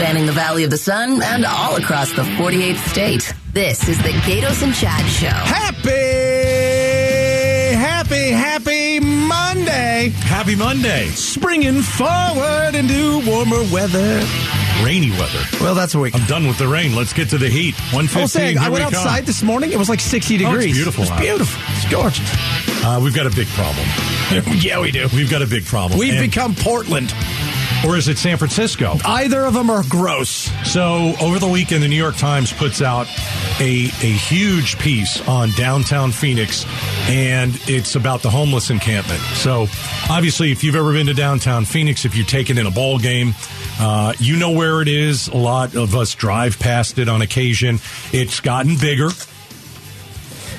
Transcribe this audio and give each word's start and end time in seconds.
spanning 0.00 0.24
the 0.24 0.32
Valley 0.32 0.64
of 0.64 0.70
the 0.70 0.78
Sun 0.78 1.20
and 1.22 1.44
all 1.44 1.76
across 1.76 2.10
the 2.12 2.22
48th 2.22 2.78
state. 2.88 3.34
This 3.52 3.86
is 3.86 3.98
the 3.98 4.08
Gaydos 4.24 4.62
and 4.62 4.74
Chad 4.74 5.04
Show. 5.10 5.26
Happy, 5.28 5.90
happy, 7.76 8.30
happy 8.30 8.98
Monday. 9.00 10.08
Happy 10.20 10.56
Monday. 10.56 11.08
Springing 11.08 11.82
forward 11.82 12.74
into 12.76 13.20
warmer 13.30 13.62
weather. 13.70 14.24
Rainy 14.82 15.10
weather. 15.10 15.42
Well, 15.60 15.74
that's 15.74 15.94
what 15.94 16.00
we. 16.04 16.12
I'm 16.14 16.24
done 16.26 16.46
with 16.46 16.56
the 16.56 16.66
rain. 16.68 16.96
Let's 16.96 17.12
get 17.12 17.28
to 17.30 17.36
the 17.38 17.50
heat. 17.50 17.74
I 17.92 17.96
115. 17.96 18.28
saying, 18.28 18.56
I 18.56 18.70
went 18.70 18.86
we 18.86 18.90
come. 18.90 18.94
outside 19.06 19.26
this 19.26 19.42
morning. 19.42 19.70
It 19.72 19.76
was 19.78 19.90
like 19.90 20.00
60 20.00 20.32
Oh, 20.32 20.38
it's 20.38 20.48
degrees. 20.64 20.76
beautiful 20.76 21.02
It's 21.04 21.20
beautiful. 21.20 21.60
It's 21.76 21.90
gorgeous. 21.92 22.30
Uh, 22.82 22.98
we've 23.04 23.14
got 23.14 23.26
a 23.26 23.30
big 23.36 23.48
problem. 23.48 23.84
yeah, 24.62 24.80
we 24.80 24.90
do. 24.92 25.08
We've 25.12 25.30
got 25.30 25.42
a 25.42 25.46
big 25.46 25.66
problem. 25.66 25.98
We've 26.00 26.14
And- 26.14 26.30
become 26.30 26.54
Portland. 26.54 27.12
Or 27.86 27.96
is 27.96 28.08
it 28.08 28.18
San 28.18 28.36
Francisco? 28.36 28.96
Either 29.04 29.44
of 29.44 29.54
them 29.54 29.70
are 29.70 29.82
gross. 29.88 30.50
So 30.70 31.14
over 31.20 31.38
the 31.38 31.48
weekend, 31.48 31.82
the 31.82 31.88
New 31.88 31.96
York 31.96 32.16
Times 32.16 32.52
puts 32.52 32.82
out 32.82 33.06
a 33.60 33.90
a 34.02 34.12
huge 34.12 34.78
piece 34.78 35.26
on 35.26 35.50
downtown 35.52 36.12
Phoenix, 36.12 36.66
and 37.08 37.58
it's 37.66 37.94
about 37.94 38.22
the 38.22 38.30
homeless 38.30 38.70
encampment. 38.70 39.20
So 39.20 39.66
obviously, 40.10 40.52
if 40.52 40.62
you've 40.62 40.76
ever 40.76 40.92
been 40.92 41.06
to 41.06 41.14
downtown 41.14 41.64
Phoenix, 41.64 42.04
if 42.04 42.16
you've 42.16 42.28
taken 42.28 42.58
in 42.58 42.66
a 42.66 42.70
ball 42.70 42.98
game, 42.98 43.34
uh, 43.78 44.12
you 44.18 44.36
know 44.36 44.50
where 44.50 44.82
it 44.82 44.88
is. 44.88 45.28
A 45.28 45.36
lot 45.36 45.74
of 45.74 45.94
us 45.94 46.14
drive 46.14 46.58
past 46.58 46.98
it 46.98 47.08
on 47.08 47.22
occasion. 47.22 47.78
It's 48.12 48.40
gotten 48.40 48.76
bigger. 48.76 49.08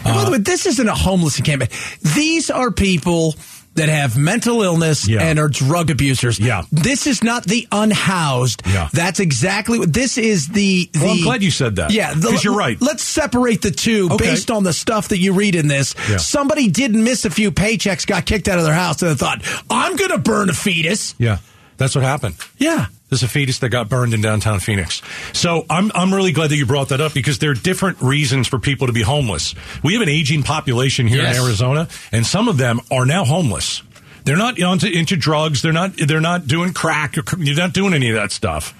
Uh, 0.04 0.16
by 0.16 0.26
the 0.26 0.32
way, 0.32 0.38
this 0.40 0.66
isn't 0.66 0.88
a 0.88 0.96
homeless 0.96 1.38
encampment. 1.38 1.72
These 2.02 2.49
are 2.49 2.72
people 2.72 3.35
that 3.76 3.88
have 3.90 4.18
mental 4.18 4.62
illness 4.64 5.08
Yeah. 5.08 5.22
and 5.22 5.40
are 5.40 5.48
drug 5.48 5.90
abusers. 5.90 6.40
Yeah. 6.40 6.64
This 6.72 7.08
is 7.08 7.24
not 7.24 7.46
the 7.46 7.68
unhoused. 7.72 8.64
Yeah. 8.68 8.90
That's 8.92 9.20
exactly 9.20 9.80
what 9.80 9.94
this 9.94 10.18
is 10.18 10.48
the, 10.50 10.90
the 10.92 11.00
Well, 11.00 11.12
I'm 11.12 11.22
glad 11.22 11.42
you 11.44 11.52
said 11.52 11.78
that. 11.78 11.92
Yeah, 11.92 12.13
'Cause 12.13 12.44
you're 12.44 12.55
right. 12.55 12.78
Let's 12.82 13.04
separate 13.04 13.62
the 13.62 13.72
two 13.72 14.10
Okay. 14.12 14.32
based 14.32 14.52
on 14.52 14.63
the 14.63 14.74
stuff 14.74 15.08
that 15.10 15.20
you 15.20 15.34
read 15.34 15.55
in 15.55 15.68
this. 15.68 15.96
Yeah. 16.10 16.18
Somebody 16.18 16.68
didn't 16.68 17.04
miss 17.04 17.24
a 17.26 17.30
few 17.30 17.52
paychecks, 17.52 18.05
got 18.05 18.26
kicked 18.26 18.48
out 18.50 18.58
of 18.60 18.66
their 18.66 18.74
house, 18.74 19.02
and 19.02 19.12
they 19.12 19.16
thought, 19.16 19.41
I'm 19.70 19.96
going 19.96 20.12
to 20.12 20.18
burn 20.18 20.50
a 20.50 20.54
fetus. 20.54 21.16
Yeah, 21.18 21.38
that's 21.82 21.96
what 21.96 22.04
happened. 22.04 22.35
Yeah. 22.57 22.85
There's 23.10 23.24
a 23.24 23.27
fetus 23.27 23.60
that 23.60 23.70
got 23.70 23.90
burned 23.90 24.13
in 24.13 24.21
downtown 24.21 24.60
Phoenix. 24.62 25.01
So 25.34 25.65
I'm 25.70 25.91
I'm 25.93 26.13
really 26.13 26.32
glad 26.32 26.49
that 26.51 26.55
you 26.57 26.65
brought 26.65 26.90
that 26.90 27.01
up 27.01 27.13
because 27.13 27.40
there 27.40 27.51
are 27.51 27.55
different 27.55 28.01
reasons 28.01 28.48
for 28.48 28.57
people 28.60 28.88
to 28.88 28.93
be 28.93 29.01
homeless. 29.01 29.54
We 29.84 29.93
have 29.93 30.01
an 30.01 30.07
aging 30.10 30.43
population 30.43 31.07
here 31.07 31.21
Yes. 31.23 31.38
in 31.38 31.43
Arizona, 31.43 31.88
and 32.13 32.26
some 32.26 32.48
of 32.48 32.57
them 32.57 32.79
are 32.90 33.05
now 33.05 33.26
homeless. 33.26 33.84
They're 34.23 34.38
not 34.38 34.60
into, 34.60 34.88
into 34.90 35.18
drugs. 35.18 35.62
They're 35.62 35.73
not 35.73 35.98
they're 35.98 36.21
not 36.21 36.48
doing 36.48 36.73
crack. 36.73 37.18
Or, 37.18 37.23
you're 37.40 37.55
not 37.57 37.73
doing 37.73 37.93
any 37.93 38.10
of 38.10 38.16
that 38.16 38.32
stuff. 38.32 38.73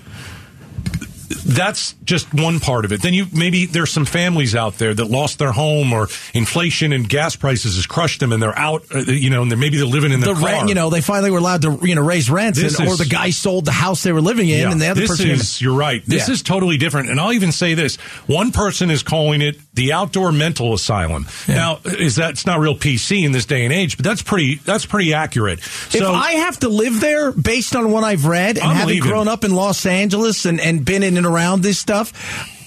That's 1.46 1.94
just 2.04 2.34
one 2.34 2.60
part 2.60 2.86
of 2.86 2.92
it. 2.92 3.02
Then 3.02 3.14
you 3.14 3.28
maybe 3.34 3.66
there's 3.66 3.92
some 3.92 4.06
families 4.06 4.56
out 4.56 4.78
there 4.78 4.94
that 4.94 5.06
lost 5.06 5.40
their 5.40 5.52
home 5.52 5.94
or 5.94 6.08
inflation 6.34 6.94
and 6.94 7.08
gas 7.08 7.36
prices 7.36 7.76
has 7.76 7.86
crushed 7.86 8.20
them 8.20 8.32
and 8.32 8.42
they're 8.42 8.58
out. 8.58 8.84
Uh, 8.94 9.00
you 9.00 9.30
know, 9.30 9.42
and 9.42 9.52
they're, 9.52 9.58
maybe 9.58 9.78
they're 9.78 9.86
living 9.86 10.12
in 10.12 10.20
The 10.20 10.28
their 10.28 10.36
car. 10.36 10.46
rent, 10.46 10.70
you 10.70 10.76
know, 10.76 10.90
they 10.90 11.02
finally 11.02 11.32
were 11.32 11.38
allowed 11.40 11.62
to, 11.64 11.80
you 11.84 11.96
know, 11.96 12.02
raise 12.02 12.30
rents, 12.30 12.60
and, 12.62 12.88
or 12.88 12.96
the 12.96 13.06
guy 13.06 13.30
sold 13.32 13.66
the 13.66 13.72
house 13.72 14.04
they 14.04 14.12
were 14.14 14.22
living 14.22 14.50
in, 14.50 14.60
Yeah, 14.62 14.72
and 14.72 14.82
the 14.82 14.88
other 14.88 15.02
this 15.02 15.10
person. 15.12 15.30
is 15.32 15.62
you're 15.62 15.76
right. 15.76 16.04
This 16.06 16.28
Yeah. 16.28 16.34
is 16.34 16.42
totally 16.42 16.78
different, 16.78 17.10
and 17.10 17.20
I'll 17.20 17.34
even 17.34 17.52
say 17.52 17.74
this: 17.74 17.96
one 18.28 18.52
person 18.52 18.90
is 18.92 19.04
calling 19.04 19.42
it 19.42 19.58
the 19.74 19.94
outdoor 19.94 20.32
mental 20.32 20.74
asylum. 20.74 21.28
Now, 21.48 21.80
is 21.86 22.18
that 22.18 22.32
it's 22.32 22.46
not 22.46 22.60
real 22.60 22.76
PC 22.76 23.24
in 23.26 23.32
this 23.32 23.46
day 23.46 23.64
and 23.64 23.74
age, 23.74 23.98
but 23.98 24.04
that's 24.06 24.22
pretty 24.22 24.56
that's 24.66 24.86
pretty 24.86 25.14
accurate. 25.14 25.60
If 25.60 26.02
I 26.02 26.32
have 26.34 26.60
to 26.60 26.70
live 26.70 27.00
there 27.00 27.32
based 27.32 27.76
on 27.76 27.92
what 27.92 28.04
I've 28.04 28.26
read 28.26 28.58
and 28.58 28.68
I'm 28.68 28.76
having 28.76 28.96
leaving. 28.96 29.10
grown 29.10 29.28
up 29.28 29.44
in 29.44 29.54
Los 29.54 29.86
Angeles 29.86 30.46
and, 30.46 30.60
and 30.60 30.84
been 30.84 31.04
in 31.04 31.18
and 31.26 31.34
around 31.34 31.62
this 31.62 31.78
stuff, 31.80 32.12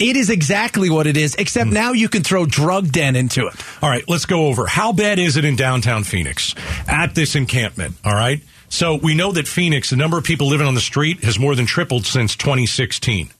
it 0.00 0.16
is 0.16 0.30
exactly 0.30 0.90
what 0.90 1.06
it 1.06 1.16
is, 1.16 1.34
except 1.34 1.68
Hmm. 1.68 1.74
now 1.74 1.92
you 1.92 2.08
can 2.08 2.22
throw 2.22 2.46
drug 2.46 2.92
den 2.92 3.16
into 3.16 3.46
it. 3.46 3.54
all 3.82 3.90
right, 3.90 4.04
let's 4.08 4.26
go 4.26 4.46
over 4.46 4.66
how 4.66 4.92
bad 4.92 5.18
is 5.18 5.36
it 5.36 5.44
in 5.44 5.56
downtown 5.56 6.04
Phoenix 6.04 6.54
at 6.86 7.14
this 7.14 7.34
encampment. 7.34 7.96
All 8.04 8.14
right, 8.14 8.40
so 8.68 8.94
we 8.94 9.14
know 9.14 9.32
that 9.32 9.48
Phoenix, 9.48 9.90
the 9.90 9.96
number 9.96 10.16
of 10.18 10.24
people 10.24 10.48
living 10.48 10.66
on 10.66 10.74
the 10.74 10.80
street, 10.80 11.24
has 11.24 11.38
more 11.38 11.54
than 11.54 11.66
tripled 11.66 12.06
since 12.06 12.36
2016. 12.36 13.30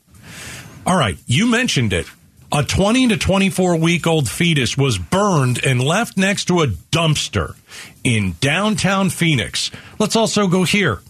All 0.87 0.97
right, 0.97 1.17
you 1.27 1.47
mentioned 1.47 1.93
it. 1.93 2.07
A 2.53 2.63
20 2.63 3.09
to 3.09 3.17
24 3.17 3.77
week 3.77 4.07
old 4.07 4.29
fetus 4.29 4.77
was 4.77 4.97
burned 4.97 5.65
and 5.65 5.81
left 5.83 6.17
next 6.17 6.45
to 6.47 6.61
a 6.63 6.69
dumpster 6.69 7.57
in 8.05 8.37
downtown 8.41 9.11
Phoenix. 9.11 9.71
Let's 9.99 10.15
also 10.15 10.47
go 10.47 10.63
here. 10.63 11.01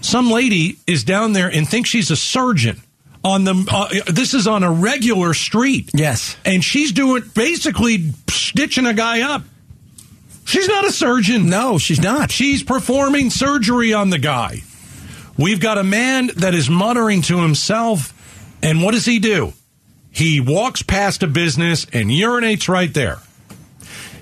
Some 0.00 0.30
lady 0.30 0.78
is 0.86 1.04
down 1.04 1.34
there 1.34 1.48
and 1.48 1.68
thinks 1.68 1.90
she's 1.90 2.10
a 2.10 2.16
surgeon 2.16 2.80
on 3.26 3.42
the 3.42 3.66
uh, 3.68 4.12
this 4.12 4.34
is 4.34 4.46
on 4.46 4.62
a 4.62 4.70
regular 4.70 5.34
street. 5.34 5.90
Yes. 5.92 6.36
And 6.44 6.62
she's 6.62 6.92
doing 6.92 7.24
basically 7.34 8.12
stitching 8.30 8.86
a 8.86 8.94
guy 8.94 9.22
up. 9.22 9.42
She's 10.44 10.68
not 10.68 10.84
a 10.84 10.92
surgeon. 10.92 11.50
No, 11.50 11.76
she's 11.76 12.00
not. 12.00 12.30
She's 12.30 12.62
performing 12.62 13.30
surgery 13.30 13.92
on 13.92 14.10
the 14.10 14.18
guy. 14.18 14.62
We've 15.36 15.58
got 15.58 15.76
a 15.76 15.82
man 15.82 16.30
that 16.36 16.54
is 16.54 16.70
muttering 16.70 17.22
to 17.22 17.40
himself, 17.40 18.14
and 18.62 18.80
what 18.80 18.92
does 18.92 19.04
he 19.04 19.18
do? 19.18 19.52
He 20.12 20.40
walks 20.40 20.82
past 20.82 21.24
a 21.24 21.26
business 21.26 21.84
and 21.92 22.10
urinates 22.10 22.68
right 22.68 22.94
there. 22.94 23.18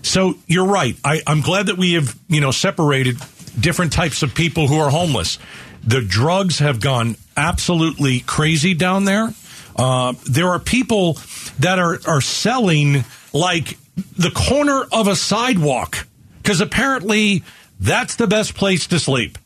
So 0.00 0.36
you're 0.46 0.66
right. 0.66 0.96
I, 1.04 1.20
I'm 1.26 1.42
glad 1.42 1.66
that 1.66 1.76
we 1.76 1.92
have, 1.92 2.18
you 2.28 2.40
know, 2.40 2.50
separated 2.52 3.18
different 3.60 3.92
types 3.92 4.22
of 4.22 4.34
people 4.34 4.66
who 4.66 4.78
are 4.78 4.90
homeless. 4.90 5.38
The 5.86 6.00
drugs 6.00 6.58
have 6.60 6.80
gone 6.80 7.16
absolutely 7.36 8.20
crazy 8.20 8.74
down 8.74 9.04
there. 9.04 9.32
Uh, 9.76 10.14
there 10.24 10.48
are 10.48 10.58
people 10.58 11.18
that 11.58 11.78
are, 11.78 11.98
are 12.06 12.20
selling 12.20 13.04
like 13.32 13.76
the 14.16 14.30
corner 14.30 14.84
of 14.92 15.08
a 15.08 15.16
sidewalk 15.16 16.06
because 16.42 16.60
apparently 16.60 17.42
that's 17.80 18.16
the 18.16 18.26
best 18.26 18.54
place 18.54 18.86
to 18.88 18.98
sleep. 18.98 19.38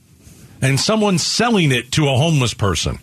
And 0.60 0.78
someone's 0.78 1.25
selling 1.25 1.72
it 1.72 1.93
to 1.93 2.09
a 2.09 2.16
homeless 2.16 2.54
person. 2.54 2.99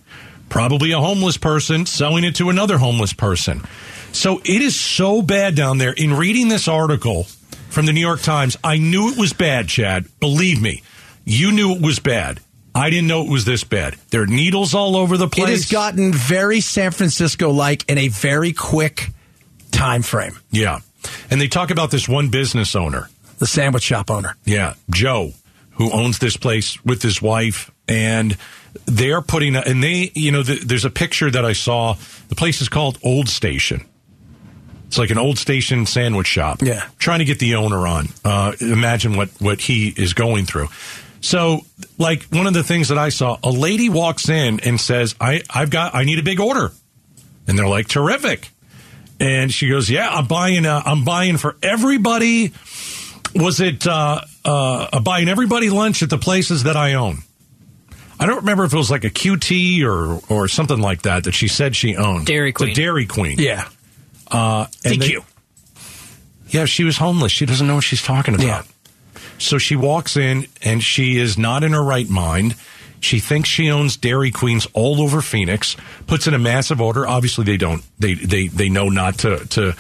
Probably 0.50 0.92
a 0.92 1.00
homeless 1.00 1.38
person 1.38 1.86
selling 1.86 2.24
it 2.24 2.36
to 2.36 2.50
another 2.50 2.78
homeless 2.78 3.14
person. 3.14 3.62
So 4.12 4.40
it 4.40 4.62
is 4.62 4.80
so 4.80 5.22
bad 5.22 5.56
down 5.56 5.78
there. 5.78 5.94
In 5.94 6.14
reading 6.14 6.50
this 6.50 6.68
article 6.68 7.24
from 7.70 7.86
the 7.86 7.94
New 7.94 8.02
York 8.02 8.22
Times, 8.22 8.58
I 8.64 8.78
knew 8.78 9.10
it 9.10 9.18
was 9.18 9.34
bad, 9.34 9.68
Chad. 9.68 10.08
Believe 10.20 10.62
me, 10.62 10.84
you 11.26 11.52
knew 11.52 11.74
it 11.74 11.82
was 11.82 12.00
bad. 12.00 12.40
I 12.76 12.90
didn't 12.90 13.08
know 13.08 13.24
it 13.24 13.30
was 13.30 13.46
this 13.46 13.64
bad. 13.64 13.96
There 14.10 14.22
are 14.22 14.28
needles 14.28 14.74
all 14.74 14.96
over 14.98 15.16
the 15.18 15.28
place. 15.30 15.48
It 15.48 15.52
has 15.52 15.72
gotten 15.72 16.12
very 16.12 16.60
San 16.60 16.92
Francisco 16.92 17.50
like 17.52 17.90
in 17.90 17.98
a 17.98 18.10
very 18.10 18.52
quick 18.54 19.10
time 19.72 20.02
frame. 20.02 20.38
yeah. 20.52 20.80
And 21.30 21.40
they 21.40 21.48
talk 21.48 21.70
about 21.70 21.92
this 21.92 22.10
one 22.10 22.30
business 22.30 22.76
owner. 22.76 23.10
The 23.38 23.46
sandwich 23.46 23.84
shop 23.84 24.10
owner. 24.10 24.36
Yeah, 24.44 24.74
Joe, 24.90 25.34
who 25.72 25.92
owns 25.92 26.18
this 26.18 26.36
place 26.36 26.84
with 26.84 27.04
his 27.04 27.22
wife, 27.22 27.70
and 27.88 28.36
they're 28.86 29.22
putting, 29.22 29.56
and 29.56 29.84
they, 29.84 30.12
you 30.16 30.32
know, 30.32 30.42
the, 30.42 30.56
there's 30.56 30.84
a 30.86 30.90
picture 30.90 31.30
that 31.30 31.46
I 31.46 31.54
saw. 31.54 31.96
The 32.30 32.36
place 32.36 32.60
is 32.62 32.70
called 32.70 32.98
Old 33.04 33.30
Station. 33.30 33.86
It's 34.88 34.98
like 34.98 35.10
an 35.12 35.18
old 35.20 35.38
station 35.38 35.86
sandwich 35.86 36.28
shop. 36.28 36.62
Yeah. 36.64 36.88
trying 36.98 37.20
to 37.20 37.26
get 37.26 37.38
the 37.40 37.56
owner 37.56 37.86
on. 37.86 38.08
Uh, 38.24 38.54
imagine 38.62 39.16
what 39.16 39.30
what 39.40 39.60
he 39.62 39.90
is 39.96 40.14
going 40.14 40.46
through. 40.46 40.70
So, 41.26 41.62
like 41.98 42.22
one 42.26 42.46
of 42.46 42.54
the 42.54 42.62
things 42.64 42.90
that 42.90 43.00
I 43.00 43.10
saw, 43.10 43.40
a 43.44 43.50
lady 43.50 43.90
walks 43.90 44.30
in 44.30 44.60
and 44.60 44.80
says, 44.80 45.16
"I 45.20 45.42
I've 45.50 45.72
got 45.72 45.96
I 45.96 46.04
need 46.04 46.20
a 46.20 46.24
big 46.24 46.40
order," 46.40 46.72
and 47.48 47.58
they're 47.58 47.68
like, 47.68 47.88
"Terrific." 47.88 48.52
And 49.20 49.52
she 49.52 49.68
goes, 49.68 49.90
"Yeah, 49.90 50.08
I'm 50.08 50.28
buying. 50.28 50.68
Uh, 50.68 50.84
I'm 50.86 51.04
buying 51.04 51.38
for 51.38 51.58
everybody. 51.64 52.54
Was 53.34 53.60
it 53.60 53.88
uh, 53.88 54.22
uh, 54.46 55.00
buying 55.00 55.28
everybody 55.28 55.72
lunch 55.72 56.04
at 56.04 56.12
the 56.12 56.20
places 56.20 56.64
that 56.64 56.78
I 56.78 56.94
own? 56.94 57.24
I 58.20 58.28
don't 58.28 58.38
remember 58.42 58.64
if 58.66 58.74
it 58.74 58.78
was 58.78 58.92
like 58.92 59.04
a 59.04 59.10
QT 59.10 59.84
or 59.84 60.22
or 60.30 60.48
something 60.48 60.80
like 60.80 61.02
that 61.02 61.24
that 61.24 61.34
she 61.34 61.48
said 61.48 61.76
she 61.76 61.96
owned. 61.96 62.28
Dairy 62.28 62.52
It's 62.52 62.62
a 62.62 62.66
Queen. 62.66 62.76
Dairy 62.76 63.06
Queen. 63.08 63.40
Yeah. 63.40 63.68
Uh, 64.30 64.68
and 64.86 65.02
they- 65.02 65.10
DQ. 65.14 65.24
yeah, 66.50 66.66
she 66.66 66.84
was 66.84 66.98
homeless. 66.98 67.32
She 67.32 67.48
doesn't 67.48 67.66
know 67.66 67.76
what 67.76 67.84
she's 67.84 68.04
talking 68.04 68.36
about. 68.36 68.46
Yeah. 68.46 68.62
So 69.38 69.58
she 69.58 69.76
walks 69.76 70.18
in 70.18 70.48
and 70.62 70.84
she 70.84 71.18
is 71.18 71.38
not 71.38 71.64
in 71.64 71.74
her 71.74 71.84
right 71.84 72.10
mind. 72.10 72.56
She 73.00 73.20
thinks 73.20 73.50
she 73.50 73.70
owns 73.70 73.98
Dairy 73.98 74.32
Queens 74.32 74.68
all 74.74 75.02
over 75.02 75.22
Phoenix. 75.22 75.76
Puts 76.08 76.28
in 76.28 76.34
a 76.34 76.40
massive 76.40 76.82
order. 76.82 77.06
Obviously, 77.08 77.44
they 77.44 77.58
don't. 77.58 77.84
They 78.00 78.16
they 78.16 78.48
they 78.48 78.70
know 78.70 78.90
not 78.90 79.20
to 79.20 79.46
to 79.46 79.74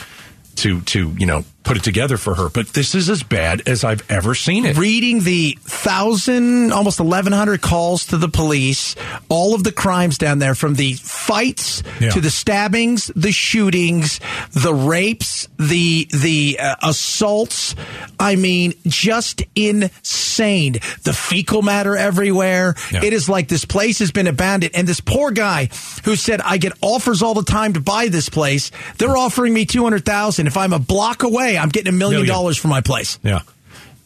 to 0.57 0.81
to 0.81 1.09
you 1.17 1.25
know 1.25 1.43
put 1.65 1.77
it 1.77 1.83
together 1.83 2.15
for 2.17 2.35
her. 2.35 2.49
But 2.49 2.67
this 2.69 2.95
is 2.95 3.09
as 3.09 3.23
bad 3.23 3.67
as 3.67 3.83
I've 3.83 4.09
ever 4.09 4.35
seen 4.35 4.65
it. 4.65 4.77
reading 4.77 5.23
the 5.23 5.57
thousand, 5.63 6.71
almost 6.71 6.99
eleven 6.99 7.33
hundred 7.33 7.61
calls 7.61 8.05
to 8.07 8.17
the 8.17 8.29
police, 8.29 8.95
all 9.29 9.53
of 9.55 9.63
the 9.63 9.71
crimes 9.71 10.17
down 10.17 10.39
there, 10.39 10.55
from 10.55 10.75
the 10.75 10.93
fights 10.93 11.83
Yeah. 11.99 12.11
to 12.11 12.21
the 12.21 12.29
stabbings, 12.29 13.11
the 13.15 13.31
shootings, 13.31 14.19
the 14.51 14.73
rapes, 14.73 15.47
the 15.57 16.07
the 16.11 16.57
uh, 16.59 16.75
assaults. 16.83 17.75
I 18.19 18.35
mean, 18.35 18.73
just 18.87 19.43
insane. 19.55 20.73
The 21.03 21.13
fecal 21.13 21.61
matter 21.61 21.95
everywhere. 21.97 22.75
Yeah. 22.91 23.03
It 23.03 23.13
is 23.13 23.27
like 23.29 23.47
this 23.47 23.65
place 23.65 23.99
has 23.99 24.11
been 24.11 24.27
abandoned. 24.27 24.73
And 24.75 24.87
this 24.87 24.99
poor 25.01 25.31
guy 25.31 25.69
who 26.03 26.15
said, 26.15 26.41
"I 26.41 26.57
get 26.57 26.73
offers 26.81 27.21
all 27.21 27.33
the 27.33 27.43
time 27.43 27.73
to 27.73 27.81
buy 27.81 28.07
this 28.09 28.29
place. 28.29 28.71
They're 28.97 29.17
offering 29.17 29.53
me 29.53 29.65
two 29.65 29.83
hundred 29.83 30.05
thousand. 30.05 30.47
If 30.47 30.57
I'm 30.57 30.73
a 30.73 30.79
block 30.79 31.23
away, 31.23 31.54
I'm 31.57 31.69
getting 31.69 31.93
a 31.93 31.95
million 31.97 32.25
dollars 32.25 32.57
for 32.57 32.67
my 32.67 32.81
place." 32.81 33.19
Yeah. 33.23 33.41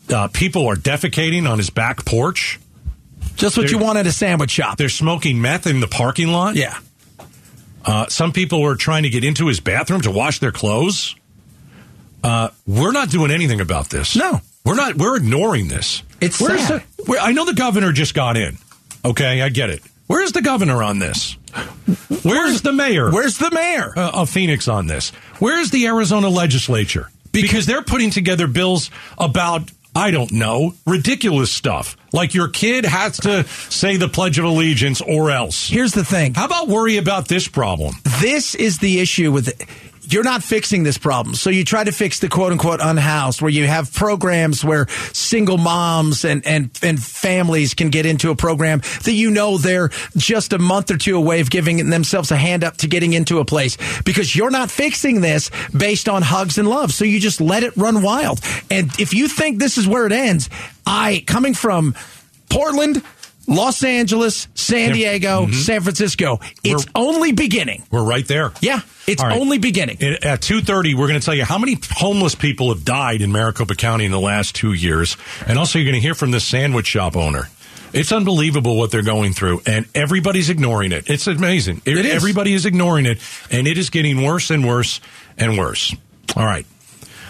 Uh, 0.10 0.28
people 0.28 0.68
are 0.68 0.76
defecating 0.76 1.48
on 1.50 1.58
his 1.58 1.70
back 1.70 2.04
porch. 2.06 2.60
Just 3.36 3.56
what 3.58 3.68
They're- 3.68 3.78
you 3.80 3.84
want 3.84 3.98
at 4.00 4.08
a 4.08 4.12
sandwich 4.12 4.52
shop. 4.52 4.78
They're 4.78 4.90
smoking 4.90 5.40
meth 5.42 5.68
in 5.68 5.80
the 5.80 5.88
parking 5.88 6.30
lot. 6.30 6.56
Yeah. 6.56 6.78
Uh, 7.86 8.08
some 8.08 8.32
people 8.34 8.66
are 8.66 8.76
trying 8.76 9.04
to 9.04 9.10
get 9.10 9.24
into 9.24 9.48
his 9.48 9.60
bathroom 9.60 10.02
to 10.02 10.12
wash 10.12 10.40
their 10.40 10.52
clothes. 10.52 11.16
Uh, 12.24 12.50
we're 12.68 12.92
not 12.92 13.10
doing 13.10 13.32
anything 13.32 13.62
about 13.62 13.90
this. 13.90 14.16
No. 14.16 14.42
we're 14.66 14.76
not. 14.76 14.96
We're 14.96 15.16
ignoring 15.16 15.68
this. 15.70 16.04
It's 16.20 16.40
Where's 16.42 16.68
sad. 16.68 16.84
the? 16.98 17.04
Where, 17.06 17.20
I 17.20 17.32
know 17.32 17.46
the 17.46 17.54
governor 17.54 17.92
just 17.94 18.14
got 18.14 18.36
in. 18.36 18.58
Okay, 19.06 19.42
I 19.42 19.48
get 19.50 19.70
it. 19.70 19.82
Where's 20.08 20.34
the 20.34 20.42
governor 20.42 20.84
on 20.84 21.00
this? 21.00 21.38
Where's 22.24 22.62
the 22.62 22.74
mayor? 22.74 23.12
Where's 23.12 23.38
the 23.38 23.52
mayor? 23.52 23.94
uh, 23.96 24.10
of 24.14 24.30
Phoenix 24.30 24.68
on 24.68 24.88
this? 24.88 25.12
Where's 25.40 25.70
the 25.72 25.86
Arizona 25.88 26.28
legislature? 26.30 27.10
Because 27.32 27.66
they're 27.66 27.84
putting 27.84 28.10
together 28.10 28.48
bills 28.48 28.90
about 29.18 29.72
I 29.96 30.12
don't 30.12 30.32
know 30.32 30.76
ridiculous 30.86 31.52
stuff 31.52 31.98
like 32.14 32.34
your 32.34 32.48
kid 32.48 32.86
has 32.86 33.18
to 33.22 33.44
say 33.48 33.98
the 33.98 34.08
Pledge 34.08 34.38
of 34.38 34.46
Allegiance 34.46 35.02
or 35.02 35.32
else. 35.32 35.68
Here's 35.68 35.94
the 35.94 36.06
thing. 36.06 36.36
How 36.36 36.46
about 36.46 36.68
worry 36.68 36.98
about 36.98 37.28
this 37.28 37.48
problem? 37.48 37.96
This 38.22 38.56
is 38.56 38.78
the 38.78 39.00
issue 39.00 39.32
with 39.32 39.48
it. 39.50 39.68
You're 40.10 40.24
not 40.24 40.44
fixing 40.44 40.84
this 40.84 40.98
problem. 40.98 41.36
So 41.36 41.50
you 41.50 41.64
try 41.64 41.84
to 41.84 41.92
fix 41.92 42.20
the 42.20 42.30
quote 42.30 42.52
unquote 42.52 42.80
unhoused 42.82 43.42
where 43.42 43.52
you 43.52 43.68
have 43.68 43.94
programs 43.94 44.66
where 44.66 44.88
single 45.14 45.58
moms 45.58 46.26
and, 46.26 46.46
and, 46.48 46.72
and 46.82 47.02
families 47.02 47.76
can 47.76 47.90
get 47.90 48.08
into 48.08 48.32
a 48.32 48.36
program 48.36 48.80
that 49.04 49.14
you 49.14 49.30
know 49.30 49.58
they're 49.58 49.90
just 50.18 50.52
a 50.54 50.58
month 50.58 50.90
or 50.90 50.98
two 50.98 51.16
away 51.16 51.42
of 51.42 51.50
giving 51.50 51.90
themselves 51.90 52.32
a 52.32 52.38
hand 52.38 52.64
up 52.64 52.78
to 52.78 52.88
getting 52.88 53.14
into 53.14 53.40
a 53.40 53.46
place 53.46 53.78
because 54.04 54.36
you're 54.36 54.50
not 54.50 54.72
fixing 54.72 55.22
this 55.22 55.52
based 55.78 56.10
on 56.10 56.24
hugs 56.24 56.58
and 56.58 56.68
love. 56.68 56.92
So 56.92 57.06
you 57.06 57.20
just 57.20 57.40
let 57.40 57.64
it 57.64 57.78
run 57.78 58.02
wild. 58.02 58.40
And 58.72 58.88
if 59.00 59.14
you 59.14 59.28
think 59.28 59.60
this 59.60 59.78
is 59.78 59.88
where 59.88 60.08
it 60.08 60.12
ends, 60.12 60.50
I, 60.88 61.24
coming 61.28 61.54
from 61.54 61.94
Portland, 62.50 63.04
Los 63.50 63.84
Angeles, 63.84 64.48
San. 64.54 64.94
Diego, 64.94 65.48
Mhm. 65.48 65.54
San 65.56 65.82
Francisco, 65.82 66.40
it's 66.64 66.86
We're- 66.86 66.92
only 66.96 67.32
beginning. 67.32 67.84
We're 67.92 68.04
right 68.04 68.28
there. 68.28 68.52
Yeah, 68.62 68.82
it's 69.08 69.22
right. 69.22 69.38
only 69.38 69.58
beginning. 69.58 69.98
At- 70.02 70.24
At 70.24 70.42
2.30, 70.42 70.94
we're 70.94 71.08
going 71.08 71.20
to 71.20 71.26
tell 71.26 71.36
you 71.36 71.44
how 71.46 71.58
many 71.58 71.78
homeless 71.92 72.36
people 72.36 72.70
have 72.74 72.86
died 72.86 73.22
in 73.22 73.32
Maricopa 73.32 73.76
County 73.76 74.06
in 74.06 74.12
the 74.12 74.20
last 74.20 74.56
two 74.56 74.74
years. 74.74 75.18
And 75.48 75.58
also, 75.60 75.80
you're 75.80 75.86
going 75.86 75.96
to 75.96 76.02
hear 76.02 76.16
from 76.16 76.32
this 76.32 76.44
sandwich 76.44 76.88
shop 76.88 77.18
owner. 77.18 77.50
It's 77.92 78.12
unbelievable 78.12 78.78
what 78.78 78.92
they're 78.92 79.02
going 79.02 79.34
through, 79.34 79.64
and 79.66 79.86
everybody's 79.96 80.50
ignoring 80.52 80.92
it. 80.92 81.10
It's 81.10 81.26
amazing. 81.26 81.82
It 81.86 81.98
is. 82.06 82.14
Everybody 82.14 82.54
is 82.54 82.68
ignoring 82.68 83.08
it, 83.08 83.18
and 83.50 83.68
it 83.68 83.80
is 83.80 83.90
getting 83.90 84.22
worse 84.22 84.52
and 84.52 84.64
worse 84.68 85.00
and 85.40 85.58
worse. 85.58 85.96
All 86.36 86.46
right. 86.46 86.68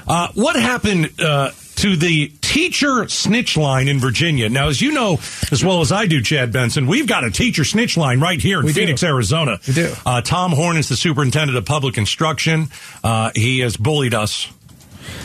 Uh, 0.06 0.28
what 0.34 0.58
happened 0.58 1.12
uh, 1.22 1.52
to 1.80 1.96
the 1.96 2.28
teacher 2.42 3.08
snitch 3.10 3.58
line 3.58 3.88
in 3.88 4.00
Virginia? 4.00 4.50
Now, 4.50 4.68
as 4.68 4.82
you 4.82 4.92
know 4.92 5.14
as 5.52 5.64
well 5.64 5.82
as 5.82 5.92
I 5.92 6.06
do, 6.06 6.22
Chad 6.22 6.52
Benson, 6.52 6.88
we've 6.88 7.08
got 7.08 7.24
a 7.24 7.32
teacher 7.32 7.64
snitch 7.64 7.98
line 7.98 8.20
right 8.20 8.40
here 8.42 8.60
in 8.60 8.66
We 8.66 8.74
do. 8.74 8.82
Phoenix, 8.82 9.04
Arizona. 9.04 9.60
We 9.68 9.74
do. 9.74 9.94
Uh, 10.06 10.22
Tom 10.22 10.52
Horne 10.52 10.78
is 10.78 10.90
the 10.90 10.96
superintendent 10.96 11.58
of 11.58 11.66
public 11.66 11.98
instruction. 11.98 12.68
Uh, 13.04 13.32
he 13.36 13.60
has 13.60 13.78
bullied 13.78 14.14
us. 14.14 14.52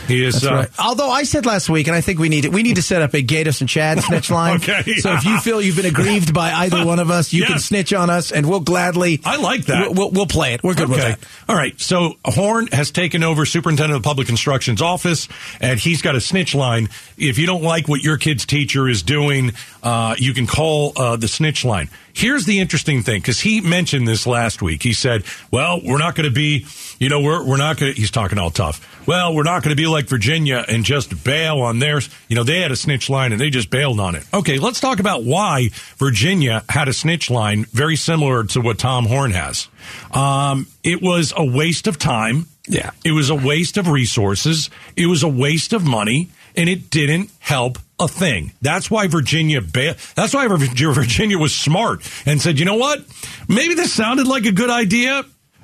He 0.07 0.23
is. 0.23 0.45
Uh, 0.45 0.51
right. 0.53 0.69
Although 0.79 1.09
I 1.09 1.23
said 1.23 1.45
last 1.45 1.69
week, 1.69 1.87
and 1.87 1.95
I 1.95 2.01
think 2.01 2.19
we 2.19 2.29
need 2.29 2.41
to, 2.41 2.49
we 2.49 2.63
need 2.63 2.75
to 2.75 2.81
set 2.81 3.01
up 3.01 3.13
a 3.13 3.21
Gaydos 3.23 3.61
and 3.61 3.69
Chad 3.69 3.99
snitch 4.03 4.29
line. 4.29 4.57
Okay. 4.57 4.83
So 4.97 5.13
if 5.13 5.25
you 5.25 5.39
feel 5.39 5.61
you've 5.61 5.75
been 5.75 5.85
aggrieved 5.85 6.33
by 6.33 6.51
either 6.53 6.85
one 6.85 6.99
of 6.99 7.09
us, 7.11 7.33
you 7.33 7.43
can 7.47 7.59
snitch 7.59 7.93
on 7.93 8.09
us, 8.09 8.31
and 8.31 8.47
we'll 8.47 8.59
gladly. 8.59 9.21
I 9.25 9.37
like 9.37 9.65
that. 9.65 9.81
We'll, 9.87 9.93
we'll, 9.93 10.11
we'll 10.11 10.25
play 10.27 10.53
it. 10.53 10.63
We're 10.63 10.73
good 10.75 10.89
with 10.89 10.99
Okay. 10.99 11.09
that. 11.11 11.19
All 11.49 11.55
right. 11.55 11.79
So 11.79 12.15
Horne 12.25 12.67
has 12.67 12.91
taken 12.91 13.23
over 13.23 13.45
superintendent 13.45 13.97
of 13.97 14.03
public 14.03 14.29
instruction's 14.29 14.81
office, 14.81 15.27
and 15.59 15.79
he's 15.79 16.01
got 16.01 16.15
a 16.15 16.21
snitch 16.21 16.55
line. 16.55 16.89
If 17.17 17.37
you 17.37 17.45
don't 17.47 17.63
like 17.63 17.87
what 17.87 18.01
your 18.01 18.17
kid's 18.17 18.45
teacher 18.45 18.87
is 18.87 19.03
doing, 19.03 19.51
uh, 19.83 20.15
you 20.17 20.33
can 20.33 20.47
call 20.47 20.93
uh, 20.95 21.15
the 21.15 21.27
snitch 21.27 21.65
line. 21.65 21.89
Here's 22.15 22.45
the 22.45 22.59
interesting 22.59 23.03
thing, 23.03 23.19
because 23.19 23.41
he 23.41 23.59
mentioned 23.59 24.07
this 24.07 24.25
last 24.25 24.61
week. 24.61 24.81
He 24.81 24.93
said, 24.93 25.25
"Well, 25.51 25.81
we're 25.83 25.97
not 25.97 26.15
going 26.15 26.29
to 26.29 26.33
be, 26.33 26.65
you 26.97 27.09
know, 27.09 27.19
we're 27.19 27.43
we're 27.43 27.57
not 27.57 27.75
going." 27.77 27.93
to 27.93 27.99
He's 27.99 28.09
talking 28.09 28.37
all 28.37 28.51
tough. 28.51 28.79
Well, 29.05 29.35
we're 29.35 29.43
not 29.43 29.63
going 29.63 29.75
to 29.75 29.81
be 29.81 29.85
like 29.85 30.07
Virginia 30.07 30.63
and 30.65 30.85
just 30.85 31.25
bail 31.25 31.59
on 31.59 31.79
theirs. 31.79 32.09
You 32.29 32.37
know, 32.37 32.43
they 32.43 32.61
had 32.61 32.71
a 32.71 32.75
snitch 32.77 33.09
line 33.09 33.33
and 33.33 33.41
they 33.41 33.49
just 33.49 33.69
bailed 33.69 33.99
on 33.99 34.15
it. 34.15 34.23
Okay, 34.33 34.59
let's 34.59 34.79
talk 34.79 34.99
about 34.99 35.25
why 35.25 35.69
Virginia 35.97 36.63
had 36.69 36.87
a 36.87 36.93
snitch 36.93 37.29
line 37.29 37.65
very 37.65 37.97
similar 37.97 38.45
to 38.45 38.61
what 38.61 38.79
Tom 38.79 39.05
Horne 39.05 39.31
has. 39.31 39.67
Um, 40.11 40.67
it 40.83 41.01
was 41.01 41.33
a 41.35 41.43
waste 41.43 41.85
of 41.85 41.99
time. 41.99 42.47
Yeah. 42.67 42.91
It 43.03 43.11
was 43.11 43.29
a 43.29 43.35
waste 43.35 43.77
of 43.77 43.89
resources. 43.89 44.69
It 44.95 45.05
was 45.07 45.21
a 45.21 45.27
waste 45.27 45.73
of 45.73 45.85
money, 45.85 46.29
and 46.55 46.69
it 46.69 46.89
didn't 46.89 47.29
help 47.39 47.77
a 47.99 48.07
thing. 48.07 48.51
That's 48.61 48.91
why 48.91 49.07
Virginia. 49.07 49.61
That's 49.61 50.33
why 50.33 50.47
Virginia 50.47 51.37
was 51.37 51.55
smart 51.55 52.01
and 52.25 52.41
said, 52.41 52.59
"You 52.59 52.65
know 52.65 52.75
what? 52.75 53.03
Maybe 53.47 53.73
this 53.73 53.93
sounded 53.93 54.27
like 54.27 54.45
a 54.45 54.51
good 54.51 54.69
idea." 54.69 55.23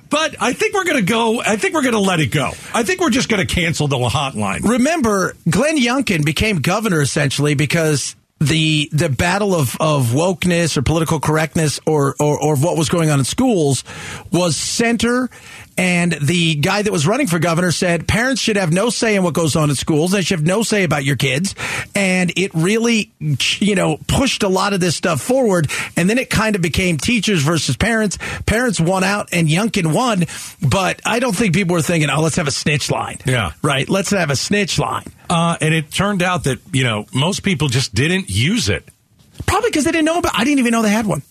But 0.10 0.36
I 0.42 0.52
think 0.52 0.74
we're 0.74 0.84
going 0.84 0.98
to 0.98 1.10
go. 1.10 1.42
I 1.42 1.56
think 1.56 1.74
we're 1.74 1.84
going 1.84 1.94
to 1.94 2.00
let 2.00 2.20
it 2.20 2.28
go. 2.28 2.52
I 2.74 2.84
think 2.84 3.00
we're 3.00 3.12
just 3.12 3.30
going 3.30 3.46
to 3.46 3.54
cancel 3.54 3.88
the 3.88 3.98
hotline. 3.98 4.68
Remember, 4.68 5.36
Glenn 5.50 5.78
Youngkin 5.78 6.26
became 6.26 6.58
governor 6.58 7.02
essentially 7.02 7.56
because 7.56 8.18
the 8.42 8.90
the 8.92 9.08
battle 9.08 9.54
of, 9.54 9.78
of 9.80 10.08
wokeness 10.08 10.76
or 10.76 10.82
political 10.82 11.20
correctness 11.20 11.80
or, 11.86 12.16
or 12.20 12.42
or 12.42 12.56
what 12.58 12.76
was 12.76 12.90
going 12.90 13.10
on 13.10 13.20
in 13.20 13.26
schools 13.26 13.84
was 14.32 14.58
center 14.58 15.30
and 15.78 16.12
the 16.22 16.56
guy 16.56 16.82
that 16.82 16.92
was 16.92 17.08
running 17.08 17.28
for 17.28 17.40
governor 17.40 17.72
said 17.72 18.08
parents 18.08 18.42
should 18.42 18.58
have 18.58 18.72
no 18.74 18.90
say 18.90 19.16
in 19.16 19.24
what 19.24 19.34
goes 19.34 19.56
on 19.56 19.70
in 19.70 19.76
schools 19.76 20.12
they 20.12 20.22
should 20.22 20.40
have 20.40 20.46
no 20.48 20.64
say 20.64 20.84
about 20.84 21.04
your 21.04 21.16
kids 21.16 21.56
and 21.96 22.32
it 22.36 22.54
really 22.54 23.12
you 23.60 23.76
know 23.76 23.98
pushed 24.08 24.44
a 24.44 24.48
lot 24.50 24.74
of 24.74 24.80
this 24.80 24.96
stuff 24.96 25.22
forward 25.22 25.70
and 25.96 26.10
then 26.10 26.18
it 26.18 26.30
kind 26.30 26.56
of 26.56 26.62
became 26.62 26.98
teachers 26.98 27.42
versus 27.42 27.76
parents 27.78 28.18
parents 28.46 28.80
won 28.80 29.04
out 29.04 29.30
and 29.32 29.48
Youngkin 29.48 29.94
won 29.94 30.26
but 30.68 31.02
I 31.06 31.20
don't 31.20 31.36
think 31.36 31.54
people 31.56 31.74
were 31.74 31.82
thinking 31.82 32.10
oh 32.10 32.22
let's 32.22 32.36
have 32.36 32.48
a 32.48 32.52
snitch 32.52 32.92
line 32.92 33.18
Yeah. 33.26 33.54
right 33.62 33.88
let's 33.90 34.10
have 34.12 34.30
a 34.30 34.36
snitch 34.36 34.78
line 34.80 35.06
Uh, 35.30 35.56
and 35.62 35.74
it 35.74 35.90
turned 35.92 36.22
out 36.22 36.44
that 36.44 36.60
you 36.74 36.84
know 36.84 37.06
most 37.14 37.44
people 37.44 37.70
just 37.70 37.94
didn't 37.96 38.30
use 38.30 38.68
it. 38.68 38.84
Probably 39.46 39.70
because 39.70 39.86
they 39.86 39.92
didn't 39.92 40.06
know 40.06 40.18
about. 40.20 40.34
I 40.38 40.44
didn't 40.44 40.60
even 40.60 40.72
know 40.72 40.82
they 40.82 40.90
had 40.90 41.06
one. 41.08 41.22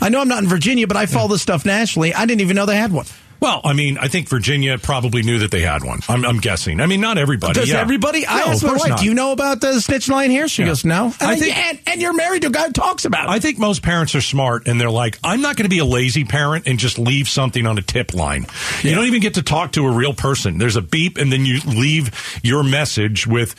I 0.00 0.08
know 0.08 0.20
I'm 0.20 0.28
not 0.28 0.42
in 0.42 0.48
Virginia, 0.48 0.86
but 0.88 0.96
I 0.96 1.06
follow 1.06 1.28
this 1.28 1.40
stuff 1.42 1.64
nationally. 1.64 2.12
I 2.12 2.26
didn't 2.26 2.40
even 2.42 2.56
know 2.56 2.66
they 2.66 2.76
had 2.76 2.92
one. 2.92 3.06
Well, 3.40 3.60
I 3.64 3.72
mean, 3.74 3.98
I 3.98 4.08
think 4.08 4.28
Virginia 4.28 4.78
probably 4.78 5.22
knew 5.22 5.40
that 5.40 5.50
they 5.50 5.60
had 5.60 5.84
one. 5.84 6.00
I'm, 6.08 6.24
I'm 6.24 6.38
guessing. 6.38 6.80
I 6.80 6.86
mean, 6.86 7.00
not 7.00 7.18
everybody. 7.18 7.54
Does 7.54 7.70
yeah. 7.70 7.80
everybody? 7.80 8.26
I 8.26 8.38
No, 8.38 8.46
asked 8.52 8.62
of 8.62 8.70
my 8.70 8.76
wife, 8.78 8.88
not. 8.88 8.98
"Do 9.00 9.04
you 9.04 9.14
know 9.14 9.32
about 9.32 9.60
the 9.60 9.80
snitch 9.80 10.08
line 10.08 10.30
here?" 10.30 10.48
She 10.48 10.62
Yeah. 10.62 10.68
goes, 10.68 10.84
"No." 10.84 11.06
And 11.20 11.30
I 11.30 11.32
I 11.32 11.36
think- 11.36 11.56
and, 11.56 11.78
and 11.86 12.00
you're 12.02 12.14
married 12.14 12.42
to 12.42 12.48
a 12.48 12.50
guy 12.50 12.66
who 12.66 12.72
talks 12.72 13.04
about 13.04 13.24
it. 13.24 13.30
I 13.30 13.38
think 13.40 13.58
most 13.58 13.82
parents 13.82 14.14
are 14.14 14.20
smart 14.20 14.66
and 14.66 14.80
they're 14.80 14.90
like, 14.90 15.18
I'm 15.22 15.40
not 15.40 15.56
going 15.56 15.64
to 15.64 15.70
be 15.70 15.78
a 15.80 15.84
lazy 15.84 16.24
parent 16.24 16.66
and 16.66 16.78
just 16.78 16.98
leave 16.98 17.28
something 17.28 17.66
on 17.66 17.76
a 17.78 17.82
tip 17.82 18.14
line. 18.14 18.46
You 18.82 18.94
don't 18.94 19.06
even 19.06 19.20
get 19.20 19.34
to 19.34 19.42
talk 19.42 19.72
to 19.72 19.86
a 19.86 19.90
real 19.90 20.14
person. 20.14 20.58
There's 20.58 20.76
a 20.76 20.82
beep 20.82 21.18
and 21.18 21.30
then 21.32 21.44
you 21.44 21.60
leave 21.66 22.40
your 22.42 22.62
message 22.62 23.26
with 23.26 23.54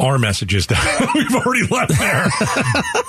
our 0.00 0.18
messages 0.18 0.66
that 0.68 1.10
we've 1.14 1.34
already 1.34 1.66
left 1.66 1.98
there. 1.98 2.26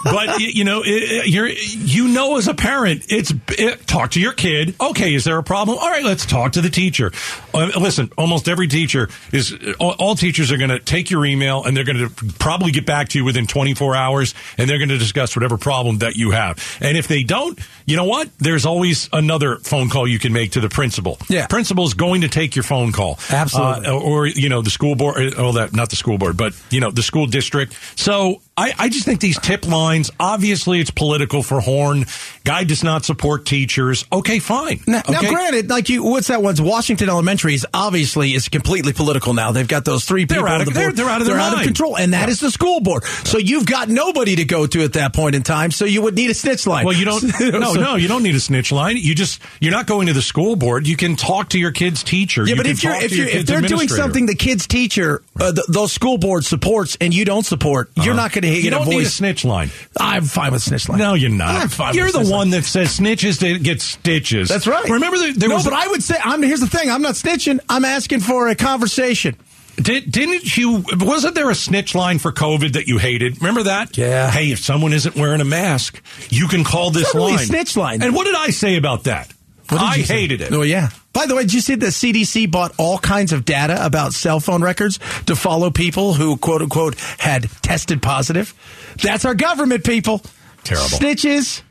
but 0.04 0.40
you 0.40 0.64
know, 0.64 0.82
it, 0.86 1.28
you're 1.28 1.48
you 1.48 2.10
know 2.10 2.38
as 2.38 2.48
a 2.48 2.54
parent, 2.54 3.06
it's 3.10 3.34
it, 3.50 3.88
talk 3.88 4.12
to 4.12 4.20
your 4.20 4.34
kid. 4.34 4.76
Okay, 4.80 5.16
is 5.16 5.24
there 5.24 5.38
a 5.38 5.44
problem? 5.44 5.78
All 5.78 5.90
right, 5.90 6.04
let's 6.04 6.26
talk 6.26 6.54
to 6.54 6.62
the 6.62 6.70
teacher. 6.70 7.12
Uh, 7.54 7.72
listen, 7.80 8.12
almost 8.18 8.50
every 8.50 8.68
teacher 8.68 9.10
is 9.32 9.58
all, 9.80 9.96
all 9.98 10.16
teachers 10.16 10.52
are 10.52 10.58
going 10.58 10.70
to 10.70 10.80
take 10.80 11.10
your 11.10 11.26
email 11.26 11.64
and 11.64 11.76
they're 11.76 11.86
going 11.86 11.98
to 11.98 12.10
probably 12.40 12.72
get 12.72 12.86
back 12.86 13.10
to 13.10 13.20
you 13.20 13.26
within 13.26 13.48
24 13.48 13.96
hours 13.96 14.34
and 14.58 14.70
they're 14.70 14.78
going 14.78 14.90
to 14.90 14.98
discuss 14.98 15.36
whatever 15.36 15.58
problem 15.58 16.00
that 16.00 16.16
you 16.16 16.32
have. 16.32 16.78
And 16.82 16.98
if 16.98 17.08
they 17.08 17.24
don't, 17.24 17.60
you 17.86 17.96
know 17.96 18.06
what? 18.06 18.30
There's 18.40 18.66
always 18.66 19.10
another 19.14 19.58
phone 19.58 19.90
call 19.90 20.08
you 20.08 20.20
can 20.20 20.34
make 20.34 20.52
to 20.52 20.60
the 20.60 20.70
principal. 20.70 21.18
Yeah. 21.30 21.48
principal's 21.48 21.94
going 21.94 22.22
to 22.22 22.30
take 22.30 22.56
your 22.56 22.64
phone 22.64 22.92
call. 22.92 23.18
Absolutely. 23.30 23.88
Uh, 23.88 23.94
or 23.94 24.28
you 24.28 24.50
know 24.50 24.62
the 24.62 24.70
school 24.70 24.96
board. 24.96 25.34
Oh, 25.38 25.54
that 25.54 25.74
not 25.74 25.90
the 25.90 25.96
school 25.96 26.18
board, 26.18 26.36
but 26.36 26.54
you 26.70 26.81
you 26.81 26.81
know, 26.82 26.92
the 26.92 27.02
school 27.04 27.26
district. 27.28 27.78
So 27.96 28.42
I, 28.58 28.74
I 28.78 28.90
just 28.90 29.06
think 29.06 29.22
these 29.22 29.40
tip 29.40 29.66
lines, 29.68 30.12
obviously 30.20 30.80
it's 30.82 30.92
political 30.92 31.42
for 31.42 31.62
Horne. 31.62 32.06
Guy 32.44 32.64
does 32.66 32.84
not 32.84 33.06
support 33.06 33.46
teachers. 33.46 34.06
Okay, 34.12 34.40
fine. 34.40 34.82
Now, 34.86 35.00
okay? 35.00 35.14
now, 35.14 35.22
granted, 35.30 35.70
like 35.70 35.90
you, 35.90 36.04
what's 36.04 36.28
that 36.28 36.44
one? 36.44 36.56
Washington 36.60 37.08
Elementary 37.10 37.54
is 37.54 37.66
obviously 37.74 38.34
is 38.34 38.50
completely 38.50 38.94
political 38.94 39.34
now. 39.34 39.52
They've 39.52 39.68
got 39.68 39.86
those 39.86 40.04
three 40.06 40.26
people 40.26 40.44
They're 40.44 40.54
out 40.54 40.62
of- 40.62 40.68
the 40.68 40.74
board. 40.74 40.96
they're- 40.96 41.06
they're 41.06 41.10
out 41.10 41.22
of 41.22 41.28
their 41.28 41.38
They're 41.38 41.44
out 41.46 41.58
of 41.58 41.64
control, 41.64 41.98
and 41.98 42.14
that 42.14 42.30
is 42.30 42.40
the 42.42 42.52
school 42.52 42.82
board. 42.82 43.04
So 43.06 43.38
you've 43.38 43.66
got 43.66 43.88
nobody 43.90 44.36
to 44.36 44.46
go 44.46 44.68
to 44.68 44.84
at 44.84 44.94
that 44.94 45.14
point 45.14 45.36
in 45.36 45.44
time. 45.44 45.72
So 45.72 45.86
you 45.86 46.02
would 46.02 46.16
need 46.16 46.30
a 46.30 46.34
snitch 46.34 46.68
line. 46.68 46.86
Well, 46.86 46.96
you 46.96 47.06
don't. 47.06 47.24
no, 47.40 47.74
no, 47.74 47.96
you 47.96 48.08
don't 48.08 48.24
need 48.24 48.36
a 48.36 48.40
snitch 48.40 48.72
line. 48.72 48.98
You 48.98 49.16
just 49.16 49.42
you're 49.60 49.72
not 49.72 49.88
going 49.88 50.08
to 50.08 50.14
the 50.14 50.22
school 50.22 50.56
board. 50.56 50.88
You 50.88 50.98
can 50.98 51.16
talk 51.16 51.50
to 51.50 51.60
your 51.60 51.72
kid's 51.72 52.04
teacher. 52.04 52.44
Yeah, 52.44 52.50
You 52.52 52.56
but 52.58 52.66
if 52.68 52.84
you're 52.84 52.96
if 52.96 53.16
you're 53.16 53.28
if 53.28 53.46
they're 53.46 53.62
doing 53.62 53.88
something 53.88 54.26
the 54.26 54.36
kid's 54.36 54.68
teacher, 54.68 55.24
uh, 55.42 55.52
th- 55.54 55.66
those 55.68 55.92
school 55.92 56.18
board 56.18 56.46
supports, 56.46 56.98
and 57.02 57.14
you 57.14 57.26
don't 57.26 57.46
support, 57.46 57.92
you're 57.96 58.14
not 58.14 58.32
going 58.32 58.44
to 58.44 58.50
you 58.50 58.70
get 58.70 58.74
a 58.74 58.86
need 58.86 59.02
a 59.02 59.10
snitch 59.10 59.44
line. 59.44 59.72
I'm 60.00 60.24
fine 60.26 60.52
with 60.52 60.62
snitch 60.62 60.88
line. 60.88 61.00
No, 61.00 61.16
you're 61.16 61.30
not. 61.32 61.56
I'm 61.56 61.70
fine 61.70 61.96
You're 61.96 62.06
with 62.06 62.14
the 62.14 62.20
snitch 62.20 62.32
line. 62.32 62.38
one 62.40 62.50
that 62.52 62.64
says 62.64 63.00
snitches 63.00 63.40
to 63.40 63.58
get 63.60 63.82
stitches. 63.82 64.50
That's 64.50 64.68
right. 64.68 64.88
Remember 64.88 65.18
the, 65.18 65.34
there 65.34 65.50
no, 65.50 65.56
was 65.56 65.64
but 65.64 65.74
I 65.74 65.88
would 65.88 66.04
say 66.04 66.16
I'm. 66.24 66.44
Here's 66.44 66.60
the 66.60 66.68
thing. 66.68 66.90
I'm 66.90 67.02
not 67.02 67.16
snitching. 67.16 67.60
I'm 67.68 67.86
asking 67.86 68.20
for 68.20 68.48
a 68.48 68.56
conversation. 68.56 69.36
Did, 69.78 70.12
didn't 70.12 70.58
you? 70.58 70.84
Wasn't 71.00 71.34
there 71.34 71.50
a 71.50 71.56
snitch 71.56 71.96
line 71.96 72.20
for 72.20 72.32
COVID 72.32 72.74
that 72.74 72.88
you 72.88 73.00
hated? 73.00 73.42
Remember 73.42 73.64
that? 73.64 73.98
Yeah. 73.98 74.30
Hey, 74.30 74.52
if 74.52 74.60
someone 74.60 74.94
isn't 74.94 75.16
wearing 75.16 75.42
a 75.42 75.46
mask, 75.46 76.02
you 76.30 76.48
can 76.48 76.64
call 76.64 76.92
this 76.92 77.14
not 77.14 77.16
really 77.16 77.34
a 77.34 77.38
line. 77.38 77.46
snitch 77.46 77.76
line. 77.76 78.04
And 78.04 78.14
what 78.14 78.26
did 78.26 78.36
I 78.36 78.52
say 78.52 78.76
about 78.76 79.06
that? 79.06 79.34
What 79.72 79.80
did 79.80 79.88
I 79.88 79.96
you 79.96 80.04
hated 80.04 80.42
it. 80.42 80.52
Oh 80.54 80.62
yeah. 80.64 80.90
By 81.14 81.26
the 81.26 81.36
way, 81.36 81.44
did 81.44 81.54
you 81.54 81.62
see 81.62 81.76
the 81.76 81.88
CDC 81.88 82.50
bought 82.52 82.74
all 82.78 82.98
kinds 82.98 83.32
of 83.34 83.44
data 83.46 83.84
about 83.86 84.14
cell 84.14 84.40
phone 84.40 84.62
records 84.62 85.00
to 85.26 85.36
follow 85.36 85.72
people 85.72 86.14
who 86.14 86.38
quote 86.38 86.62
unquote 86.62 86.96
had 87.20 87.50
tested 87.62 88.02
positive? 88.02 88.54
That's 89.02 89.26
our 89.26 89.34
government 89.36 89.84
people. 89.86 90.22
Terrible. 90.64 90.98
Snitches 90.98 91.62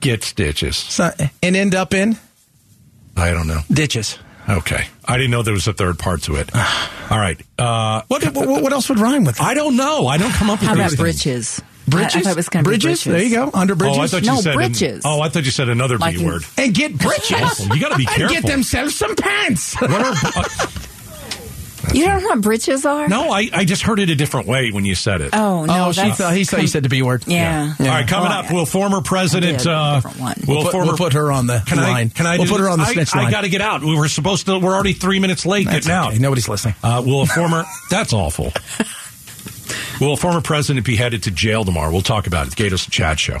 Get 0.00 0.22
stitches. 0.24 0.76
so, 0.76 1.10
and 1.42 1.56
end 1.56 1.74
up 1.74 1.92
in 1.94 2.16
I 3.16 3.32
don't 3.32 3.46
know. 3.48 3.60
ditches. 3.70 4.18
Okay, 4.48 4.86
I 5.04 5.16
didn't 5.18 5.30
know 5.32 5.42
there 5.42 5.52
was 5.52 5.66
a 5.68 5.72
third 5.74 5.98
part 5.98 6.22
to 6.22 6.36
it. 6.36 6.48
All 7.10 7.18
right. 7.18 7.38
Uh, 7.58 8.02
What, 8.08 8.24
what, 8.34 8.62
what 8.62 8.72
else 8.72 8.88
would 8.88 8.98
rhyme 8.98 9.24
with 9.24 9.36
that? 9.36 9.42
I 9.44 9.54
don't 9.54 9.76
know. 9.76 10.06
I 10.06 10.16
don't 10.16 10.32
come 10.32 10.48
up 10.48 10.60
with 10.60 10.68
How 10.68 10.74
about 10.74 10.90
these 10.90 10.98
things. 10.98 11.00
britches? 11.00 11.62
Bridges? 11.88 12.14
I, 12.16 12.18
I 12.18 12.22
thought 12.22 12.30
it 12.32 12.36
was 12.36 12.48
going 12.48 12.64
to 12.64 12.70
be 12.70 12.74
bridges? 12.76 13.04
There 13.04 13.22
you 13.22 13.34
go. 13.34 13.50
Under 13.52 13.74
bridges. 13.74 13.98
Oh, 13.98 14.02
I 14.02 14.06
thought 14.06 14.22
No, 14.24 14.34
you 14.36 14.42
said 14.42 14.92
an- 14.92 15.00
oh, 15.04 15.20
I 15.20 15.28
thought 15.28 15.44
you 15.44 15.50
said 15.50 15.68
another 15.68 15.98
Like 15.98 16.14
B 16.16 16.20
in- 16.22 16.26
word. 16.26 16.42
and 16.56 16.74
get 16.74 16.96
britches. 16.96 17.66
You 17.68 17.80
gotta 17.80 17.96
be 17.96 18.04
careful. 18.06 18.22
And 18.24 18.30
careful. 18.30 18.34
get 18.34 18.44
themselves 18.46 18.94
some 18.96 19.14
pants. 19.16 19.74
What 19.80 19.90
are, 19.92 20.14
uh, 20.36 20.44
You 21.94 22.04
don't 22.04 22.20
know 22.22 22.28
what 22.28 22.40
britches 22.42 22.84
are? 22.84 23.08
no, 23.08 23.30
I, 23.30 23.48
I 23.52 23.64
just 23.64 23.80
heard 23.82 23.98
it 23.98 24.10
a 24.10 24.14
different 24.14 24.46
way 24.46 24.70
when 24.72 24.84
you 24.84 24.94
said 24.94 25.20
it. 25.22 25.30
Oh 25.32 25.64
no, 25.64 25.86
oh, 25.88 25.92
she 25.92 26.10
thought, 26.10 26.34
he 26.36 26.44
thought 26.44 26.60
you 26.60 26.66
said 26.66 26.82
the 26.82 26.88
B 26.90 27.00
word. 27.02 27.24
Yeah. 27.26 27.72
All 27.80 27.86
right, 27.86 28.06
coming 28.06 28.28
Well, 28.28 28.38
up, 28.44 28.52
will 28.52 28.66
former 28.66 29.00
president? 29.00 29.54
I 29.54 29.58
did, 29.58 29.66
a 29.68 29.72
Uh, 29.72 30.00
one. 30.02 30.34
will 30.46 30.54
We'll 30.56 30.62
put, 30.64 30.72
former 30.72 30.86
we'll 30.88 30.96
put 30.98 31.12
her 31.14 31.32
on 31.32 31.46
the 31.46 31.62
Can 31.66 31.78
line. 31.78 32.08
I? 32.08 32.16
Can 32.16 32.26
I? 32.26 32.36
We'll 32.36 32.44
do 32.46 32.52
put 32.52 32.60
her 32.60 32.68
on 32.68 32.78
the 32.78 32.84
I- 32.84 32.92
snitch 32.92 33.14
I, 33.14 33.22
line. 33.22 33.30
got 33.30 33.40
to 33.42 33.48
get 33.48 33.62
out. 33.62 33.82
We 33.82 33.96
were 33.96 34.08
supposed 34.08 34.44
to. 34.46 34.58
We're 34.58 34.74
already 34.74 34.92
three 34.92 35.18
minutes 35.18 35.46
late. 35.46 35.66
That's 35.66 35.86
get 35.86 35.94
out. 35.94 36.18
Nobody's 36.18 36.48
listening. 36.48 36.74
Uh, 36.82 37.02
will 37.06 37.22
a 37.22 37.26
former? 37.26 37.64
that's 37.90 38.12
awful. 38.12 38.52
Will 40.00 40.12
a 40.12 40.16
former 40.16 40.40
president 40.40 40.86
be 40.86 40.94
headed 40.94 41.24
to 41.24 41.30
jail 41.32 41.64
tomorrow? 41.64 41.90
We'll 41.90 42.02
talk 42.02 42.28
about 42.28 42.46
it. 42.46 42.54
The 42.54 42.62
Gaydos 42.62 42.88
Chad 42.88 43.18
Show. 43.18 43.38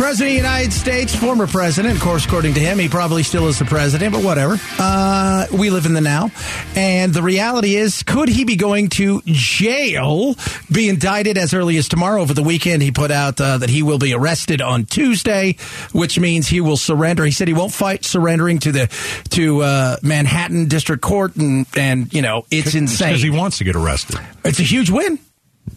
President 0.00 0.30
of 0.30 0.42
the 0.42 0.48
United 0.48 0.72
States, 0.72 1.14
former 1.14 1.46
president, 1.46 1.94
of 1.94 2.00
course, 2.00 2.24
according 2.24 2.54
to 2.54 2.60
him, 2.60 2.78
he 2.78 2.88
probably 2.88 3.22
still 3.22 3.48
is 3.48 3.58
the 3.58 3.66
president, 3.66 4.14
but 4.14 4.24
whatever. 4.24 4.56
Uh, 4.78 5.44
we 5.52 5.68
live 5.68 5.84
in 5.84 5.92
the 5.92 6.00
now. 6.00 6.30
And 6.74 7.12
the 7.12 7.22
reality 7.22 7.76
is, 7.76 8.02
could 8.02 8.30
he 8.30 8.44
be 8.44 8.56
going 8.56 8.88
to 8.88 9.20
jail, 9.26 10.36
be 10.72 10.88
indicted 10.88 11.36
as 11.36 11.52
early 11.52 11.76
as 11.76 11.86
tomorrow? 11.86 12.22
Over 12.22 12.32
the 12.32 12.42
weekend, 12.42 12.82
he 12.82 12.92
put 12.92 13.10
out 13.10 13.38
uh, 13.42 13.58
that 13.58 13.68
he 13.68 13.82
will 13.82 13.98
be 13.98 14.14
arrested 14.14 14.62
on 14.62 14.86
Tuesday, 14.86 15.56
which 15.92 16.18
means 16.18 16.48
he 16.48 16.62
will 16.62 16.78
surrender. 16.78 17.26
He 17.26 17.30
said 17.30 17.46
he 17.46 17.52
won't 17.52 17.72
fight 17.72 18.02
surrendering 18.02 18.58
to 18.60 18.72
the 18.72 18.86
to 19.32 19.60
uh, 19.60 19.96
Manhattan 20.02 20.68
District 20.68 21.02
Court, 21.02 21.36
and, 21.36 21.66
and 21.76 22.10
you 22.14 22.22
know, 22.22 22.46
it's 22.50 22.74
insane. 22.74 23.08
because 23.08 23.22
he 23.22 23.28
wants 23.28 23.58
to 23.58 23.64
get 23.64 23.76
arrested. 23.76 24.18
it's 24.46 24.60
a 24.60 24.62
huge 24.62 24.88
win. 24.88 25.18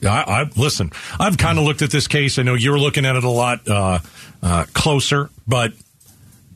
I, 0.06 0.42
I 0.42 0.50
listen. 0.56 0.92
I've 1.20 1.38
kind 1.38 1.58
of 1.58 1.66
looked 1.66 1.82
at 1.82 1.92
this 1.92 2.08
case. 2.08 2.40
I 2.40 2.44
know 2.44 2.56
you're 2.56 2.80
looking 2.80 3.06
at 3.06 3.16
it 3.16 3.24
a 3.24 3.30
lot 3.30 3.68
uh, 3.68 4.00
uh, 4.42 4.66
closer, 4.74 5.30
but 5.48 5.74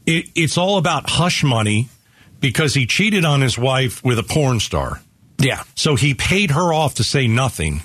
it, 0.05 0.29
it's 0.35 0.57
all 0.57 0.77
about 0.77 1.09
hush 1.09 1.43
money 1.43 1.89
because 2.39 2.73
he 2.73 2.85
cheated 2.85 3.25
on 3.25 3.41
his 3.41 3.57
wife 3.57 4.03
with 4.03 4.19
a 4.19 4.23
porn 4.23 4.59
star. 4.59 5.01
Yeah. 5.37 5.63
So 5.75 5.95
he 5.95 6.13
paid 6.13 6.51
her 6.51 6.73
off 6.73 6.95
to 6.95 7.03
say 7.03 7.27
nothing. 7.27 7.81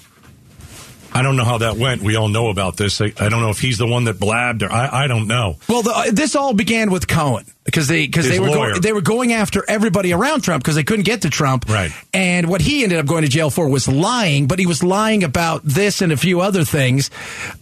I 1.15 1.23
don't 1.23 1.37
know 1.37 1.45
how 1.45 1.59
that 1.59 1.77
went. 1.77 2.01
We 2.03 2.17
all 2.17 2.29
know 2.29 2.49
about 2.49 2.79
this. 2.79 3.01
I, 3.01 3.13
I 3.19 3.29
don't 3.29 3.43
know 3.43 3.51
if 3.51 3.61
he's 3.61 3.77
the 3.77 3.87
one 3.87 4.05
that 4.05 4.19
blabbed 4.19 4.63
or 4.63 4.73
I, 4.73 5.05
I 5.05 5.07
don't 5.07 5.27
know. 5.27 5.57
Well, 5.69 5.83
the, 5.83 5.91
uh, 5.91 6.11
this 6.11 6.35
all 6.35 6.55
began 6.55 6.91
with 6.91 7.07
Cohen 7.07 7.45
because 7.65 7.87
they 7.87 8.07
because 8.07 8.29
they 8.29 8.41
were 8.41 8.49
lawyer. 8.49 8.75
go, 8.75 8.81
they 8.81 8.93
were 8.93 9.01
going 9.01 9.33
after 9.33 9.65
everybody 9.69 10.13
around 10.13 10.41
Trump 10.43 10.63
because 10.63 10.75
they 10.75 10.83
couldn't 10.83 11.05
get 11.05 11.23
to 11.23 11.31
Trump. 11.31 11.69
Right. 11.69 11.93
And 12.13 12.49
what 12.49 12.61
he 12.61 12.83
ended 12.83 12.99
up 12.99 13.07
going 13.07 13.23
to 13.23 13.29
jail 13.29 13.51
for 13.51 13.69
was 13.69 13.87
lying, 13.87 14.47
but 14.47 14.59
he 14.59 14.67
was 14.67 14.83
lying 14.83 15.23
about 15.23 15.63
this 15.65 16.03
and 16.03 16.13
a 16.13 16.17
few 16.17 16.41
other 16.41 16.65
things. 16.65 17.11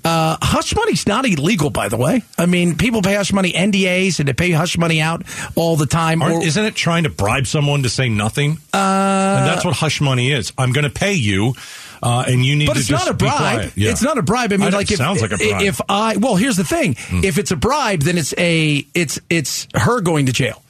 Uh, 0.04 0.36
hush 0.40 0.74
money's 0.74 1.06
not 1.06 1.26
illegal, 1.26 1.70
by 1.70 1.88
the 1.88 1.96
way. 1.96 2.22
I 2.38 2.46
mean, 2.46 2.76
people 2.76 3.02
pay 3.02 3.14
hush 3.14 3.32
money 3.32 3.52
NDAs 3.52 4.20
and 4.20 4.28
they 4.28 4.32
pay 4.32 4.50
hush 4.52 4.78
money 4.78 5.00
out 5.00 5.22
all 5.54 5.76
the 5.76 5.86
time. 5.86 6.22
Or- 6.22 6.42
isn't 6.42 6.64
it 6.64 6.74
trying 6.74 7.04
to 7.04 7.10
bribe 7.10 7.46
someone 7.46 7.82
to 7.82 7.90
say 7.90 8.08
nothing? 8.08 8.52
Uh, 8.72 8.76
and 8.76 9.46
that's 9.46 9.64
what 9.64 9.74
hush 9.74 10.00
money 10.00 10.32
is. 10.32 10.52
I'm 10.56 10.72
going 10.72 10.84
to 10.84 10.90
pay 10.90 11.12
you, 11.12 11.54
uh, 12.02 12.24
and 12.26 12.44
you 12.44 12.56
need 12.56 12.66
to 12.66 12.70
but 12.70 12.78
it's 12.78 12.90
not 12.90 13.08
a 13.08 13.14
bribe. 13.14 13.72
Yeah. 13.76 13.90
It's 13.90 14.02
not 14.02 14.16
a 14.16 14.22
bribe. 14.22 14.52
I 14.52 14.56
mean, 14.56 14.72
I- 14.72 14.76
like 14.76 14.90
it 14.90 14.94
if, 14.94 14.98
sounds 14.98 15.20
like 15.20 15.32
a 15.32 15.36
bribe. 15.36 15.62
If 15.62 15.80
I 15.88 16.16
well, 16.16 16.36
here's 16.36 16.56
the 16.56 16.64
thing: 16.64 16.96
if 17.10 17.38
it's 17.38 17.50
a 17.50 17.56
bribe, 17.56 18.00
then 18.00 18.16
it's 18.16 18.32
a 18.38 18.86
it's 18.94 19.20
it's 19.28 19.68
her 19.74 19.89
going 20.00 20.26
to 20.26 20.32
jail 20.32 20.62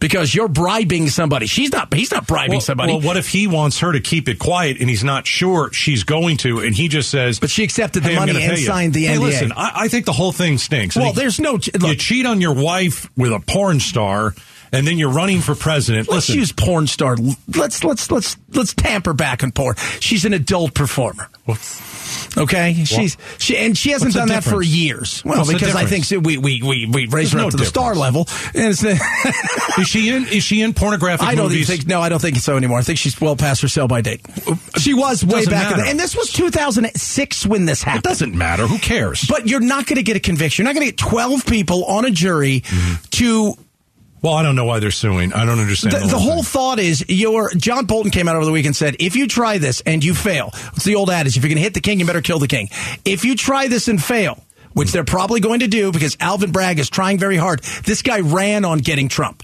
because 0.00 0.34
you're 0.34 0.48
bribing 0.48 1.08
somebody. 1.08 1.46
She's 1.46 1.72
not. 1.72 1.92
He's 1.92 2.12
not 2.12 2.26
bribing 2.26 2.52
well, 2.52 2.60
somebody. 2.60 2.92
well, 2.92 3.02
what 3.02 3.16
if 3.16 3.28
he 3.28 3.46
wants 3.46 3.80
her 3.80 3.92
to 3.92 4.00
keep 4.00 4.28
it 4.28 4.38
quiet 4.38 4.78
and 4.80 4.88
he's 4.88 5.04
not 5.04 5.26
sure 5.26 5.72
she's 5.72 6.04
going 6.04 6.36
to, 6.38 6.60
and 6.60 6.74
he 6.74 6.88
just 6.88 7.10
says, 7.10 7.38
But 7.40 7.50
she 7.50 7.64
accepted 7.64 8.02
the 8.02 8.10
"Hey, 8.10 8.16
money 8.16 8.30
and 8.32 8.40
pay 8.40 8.60
you." 8.60 8.66
signed 8.66 8.94
the 8.94 9.06
hey, 9.06 9.16
NDA. 9.16 9.20
Listen, 9.20 9.52
I, 9.52 9.72
I 9.74 9.88
think 9.88 10.06
the 10.06 10.12
whole 10.12 10.32
thing 10.32 10.58
stinks. 10.58 10.96
I 10.96 11.00
Well, 11.00 11.12
there's 11.12 11.40
no- 11.40 11.58
you 11.80 11.94
cheat 11.96 12.26
on 12.26 12.40
your 12.40 12.54
wife 12.54 13.10
with 13.16 13.32
a 13.32 13.40
porn 13.40 13.80
star, 13.80 14.34
and 14.72 14.86
then 14.86 14.98
you're 14.98 15.10
running 15.12 15.40
for 15.40 15.54
president. 15.54 16.08
Let's 16.08 16.28
listen, 16.28 16.40
use 16.40 16.52
porn 16.52 16.86
star. 16.86 17.16
Let's 17.56 17.84
let's 17.84 18.10
let's 18.10 18.36
let's 18.52 18.74
tamper 18.74 19.12
back 19.14 19.42
and 19.42 19.54
porn. 19.54 19.76
She's 20.00 20.24
an 20.24 20.32
adult 20.34 20.74
performer. 20.74 21.28
Okay, 22.36 22.84
she's 22.84 23.16
she 23.38 23.56
and 23.56 23.76
she 23.76 23.90
hasn't 23.90 24.14
done 24.14 24.28
that 24.28 24.44
for 24.44 24.62
years. 24.62 25.22
Well, 25.24 25.38
What's 25.38 25.52
because 25.52 25.74
I 25.74 25.84
think 25.84 26.04
so 26.04 26.18
we 26.18 26.38
we 26.38 26.62
we, 26.62 26.86
we 26.86 27.06
raised 27.06 27.32
her 27.32 27.38
There's 27.38 27.40
up 27.40 27.40
no 27.46 27.50
to 27.50 27.56
the 27.56 27.64
star 27.66 27.94
level. 27.94 28.26
And 28.54 28.68
it's, 28.72 28.82
is 29.78 29.88
she 29.88 30.08
in? 30.10 30.26
Is 30.28 30.42
she 30.44 30.62
in 30.62 30.72
pornographic 30.74 31.26
I 31.26 31.34
don't 31.34 31.48
movies? 31.48 31.66
think 31.68 31.86
no, 31.86 32.00
I 32.00 32.08
don't 32.08 32.20
think 32.20 32.36
so 32.36 32.56
anymore. 32.56 32.78
I 32.78 32.82
think 32.82 32.98
she's 32.98 33.20
well 33.20 33.36
past 33.36 33.60
her 33.62 33.68
sell 33.68 33.88
by 33.88 34.00
date. 34.02 34.20
She 34.78 34.94
was 34.94 35.24
way 35.24 35.44
back 35.46 35.72
in 35.72 35.80
the, 35.82 35.88
and 35.90 35.98
this 35.98 36.16
was 36.16 36.32
2006 36.32 37.46
when 37.46 37.64
this 37.66 37.82
happened. 37.82 38.04
it 38.06 38.08
doesn't 38.08 38.34
matter. 38.34 38.66
Who 38.66 38.78
cares? 38.78 39.24
But 39.28 39.46
you're 39.48 39.60
not 39.60 39.86
going 39.86 39.96
to 39.96 40.02
get 40.02 40.16
a 40.16 40.20
conviction. 40.20 40.64
You're 40.64 40.72
not 40.72 40.78
going 40.78 40.86
to 40.86 40.92
get 40.92 40.98
12 40.98 41.46
people 41.46 41.84
on 41.86 42.04
a 42.04 42.10
jury 42.10 42.60
Mm-hmm. 42.60 43.04
to 43.10 43.54
well, 44.22 44.34
I 44.34 44.42
don't 44.42 44.56
know 44.56 44.64
why 44.64 44.80
they're 44.80 44.90
suing. 44.90 45.32
I 45.32 45.44
don't 45.44 45.60
understand 45.60 45.94
The, 45.94 46.00
the, 46.00 46.06
the 46.06 46.18
whole 46.18 46.42
thought 46.42 46.78
is 46.78 47.08
your 47.08 47.52
John 47.54 47.86
Bolton 47.86 48.10
came 48.10 48.28
out 48.28 48.36
over 48.36 48.44
the 48.44 48.52
week 48.52 48.66
and 48.66 48.74
said, 48.74 48.96
if 48.98 49.16
you 49.16 49.26
try 49.28 49.58
this 49.58 49.80
and 49.82 50.04
you 50.04 50.14
fail, 50.14 50.50
it's 50.74 50.84
the 50.84 50.96
old 50.96 51.10
adage, 51.10 51.36
if 51.36 51.42
you're 51.42 51.48
going 51.48 51.56
to 51.56 51.62
hit 51.62 51.74
the 51.74 51.80
king, 51.80 52.00
you 52.00 52.06
better 52.06 52.22
kill 52.22 52.38
the 52.38 52.48
king. 52.48 52.68
If 53.04 53.24
you 53.24 53.36
try 53.36 53.68
this 53.68 53.88
and 53.88 54.02
fail, 54.02 54.42
which 54.72 54.92
they're 54.92 55.04
probably 55.04 55.40
going 55.40 55.60
to 55.60 55.66
do 55.66 55.92
because 55.92 56.16
Alvin 56.20 56.52
Bragg 56.52 56.78
is 56.78 56.88
trying 56.90 57.18
very 57.18 57.36
hard. 57.36 57.60
This 57.84 58.02
guy 58.02 58.20
ran 58.20 58.64
on 58.64 58.78
getting 58.78 59.08
Trump. 59.08 59.42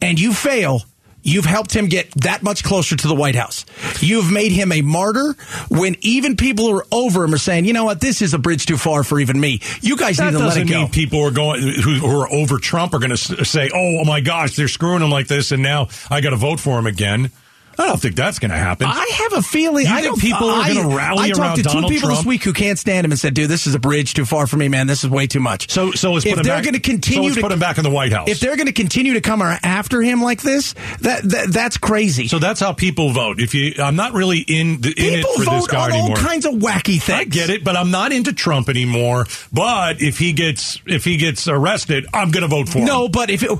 And 0.00 0.20
you 0.20 0.32
fail, 0.32 0.82
you've 1.26 1.44
helped 1.44 1.74
him 1.74 1.86
get 1.86 2.10
that 2.12 2.42
much 2.42 2.62
closer 2.64 2.96
to 2.96 3.08
the 3.08 3.14
White 3.14 3.34
House. 3.34 3.66
You've 4.00 4.30
made 4.30 4.52
him 4.52 4.72
a 4.72 4.80
martyr 4.80 5.34
when 5.68 5.96
even 6.00 6.36
people 6.36 6.66
who 6.66 6.78
are 6.78 6.86
over 6.92 7.24
him 7.24 7.34
are 7.34 7.38
saying, 7.38 7.64
you 7.64 7.72
know 7.72 7.84
what, 7.84 8.00
this 8.00 8.22
is 8.22 8.32
a 8.32 8.38
bridge 8.38 8.66
too 8.66 8.76
far 8.76 9.02
for 9.04 9.18
even 9.20 9.38
me. 9.38 9.60
You 9.80 9.96
guys 9.96 10.16
That 10.18 10.32
need 10.32 10.38
to 10.38 10.46
let 10.46 10.56
it 10.56 10.68
go. 10.68 10.82
mean 10.82 10.90
people 10.90 11.22
are 11.22 11.30
going 11.30 11.62
who, 11.62 11.94
who 11.94 12.20
are 12.20 12.32
over 12.32 12.58
Trump 12.58 12.94
are 12.94 12.98
going 12.98 13.10
to 13.10 13.44
say, 13.44 13.70
oh, 13.74 13.98
"Oh, 14.00 14.04
my 14.04 14.20
gosh, 14.20 14.56
they're 14.56 14.68
screwing 14.68 15.02
him 15.02 15.10
like 15.10 15.26
this," 15.26 15.52
and 15.52 15.62
now 15.62 15.88
I 16.10 16.20
got 16.20 16.30
to 16.30 16.36
vote 16.36 16.60
for 16.60 16.78
him 16.78 16.86
again. 16.86 17.30
I 17.78 17.86
don't 17.86 18.00
think 18.00 18.16
that's 18.16 18.38
going 18.38 18.50
to 18.50 18.56
happen. 18.56 18.86
I 18.86 19.06
have 19.12 19.32
a 19.34 19.42
feeling. 19.42 19.86
You 19.86 19.92
I 19.92 20.02
think 20.02 20.14
don't, 20.14 20.20
people 20.20 20.48
are 20.48 20.66
gonna 20.72 20.96
rally 20.96 21.24
I 21.24 21.28
talked 21.28 21.40
around 21.40 21.56
to 21.56 21.62
two 21.62 21.68
Donald 21.68 21.92
people 21.92 22.08
this 22.08 22.24
week 22.24 22.42
who 22.42 22.52
can't 22.52 22.78
stand 22.78 23.04
him 23.04 23.12
and 23.12 23.18
said, 23.18 23.34
"Dude, 23.34 23.50
this 23.50 23.66
is 23.66 23.74
a 23.74 23.78
bridge 23.78 24.14
too 24.14 24.24
far 24.24 24.46
for 24.46 24.56
me, 24.56 24.68
man. 24.68 24.86
This 24.86 25.04
is 25.04 25.10
way 25.10 25.26
too 25.26 25.40
much." 25.40 25.70
so, 25.70 25.92
so 25.92 26.16
if 26.16 26.24
they're 26.24 26.62
going 26.62 26.74
to 26.74 26.80
continue 26.80 27.34
to 27.34 27.40
put 27.40 27.52
him 27.52 27.58
back 27.58 27.78
in 27.78 27.84
the 27.84 27.90
White 27.90 28.12
House. 28.12 28.28
if 28.28 28.40
they're 28.40 28.56
going 28.56 28.66
to 28.66 28.72
continue 28.72 29.14
to 29.14 29.20
come 29.20 29.42
after 29.42 30.00
him 30.00 30.22
like 30.22 30.42
this, 30.42 30.74
that, 31.00 31.22
that 31.22 31.48
that's 31.50 31.76
crazy. 31.76 32.28
so 32.28 32.38
that's 32.38 32.60
how 32.60 32.72
people 32.72 33.12
vote. 33.12 33.40
If 33.40 33.54
you, 33.54 33.74
I'm 33.78 33.96
not 33.96 34.12
really 34.12 34.38
in 34.38 34.80
the, 34.80 34.88
in 34.88 35.14
it 35.14 35.16
people 35.16 35.32
for 35.34 35.38
this 35.40 35.48
vote 35.48 35.68
guy 35.68 35.84
on 35.84 35.92
anymore. 35.92 36.10
all 36.10 36.16
kinds 36.16 36.46
of 36.46 36.54
wacky 36.54 37.00
things. 37.00 37.10
I 37.10 37.24
get 37.24 37.50
it, 37.50 37.64
but 37.64 37.76
I'm 37.76 37.90
not 37.90 38.12
into 38.12 38.32
Trump 38.32 38.68
anymore. 38.68 39.26
But 39.52 40.00
if 40.00 40.18
he 40.18 40.32
gets 40.32 40.80
if 40.86 41.04
he 41.04 41.16
gets 41.16 41.46
arrested, 41.48 42.06
I'm 42.14 42.30
going 42.30 42.42
to 42.42 42.48
vote 42.48 42.68
for 42.68 42.78
him. 42.78 42.86
No, 42.86 43.08
but 43.08 43.30
if 43.30 43.42
it, 43.42 43.50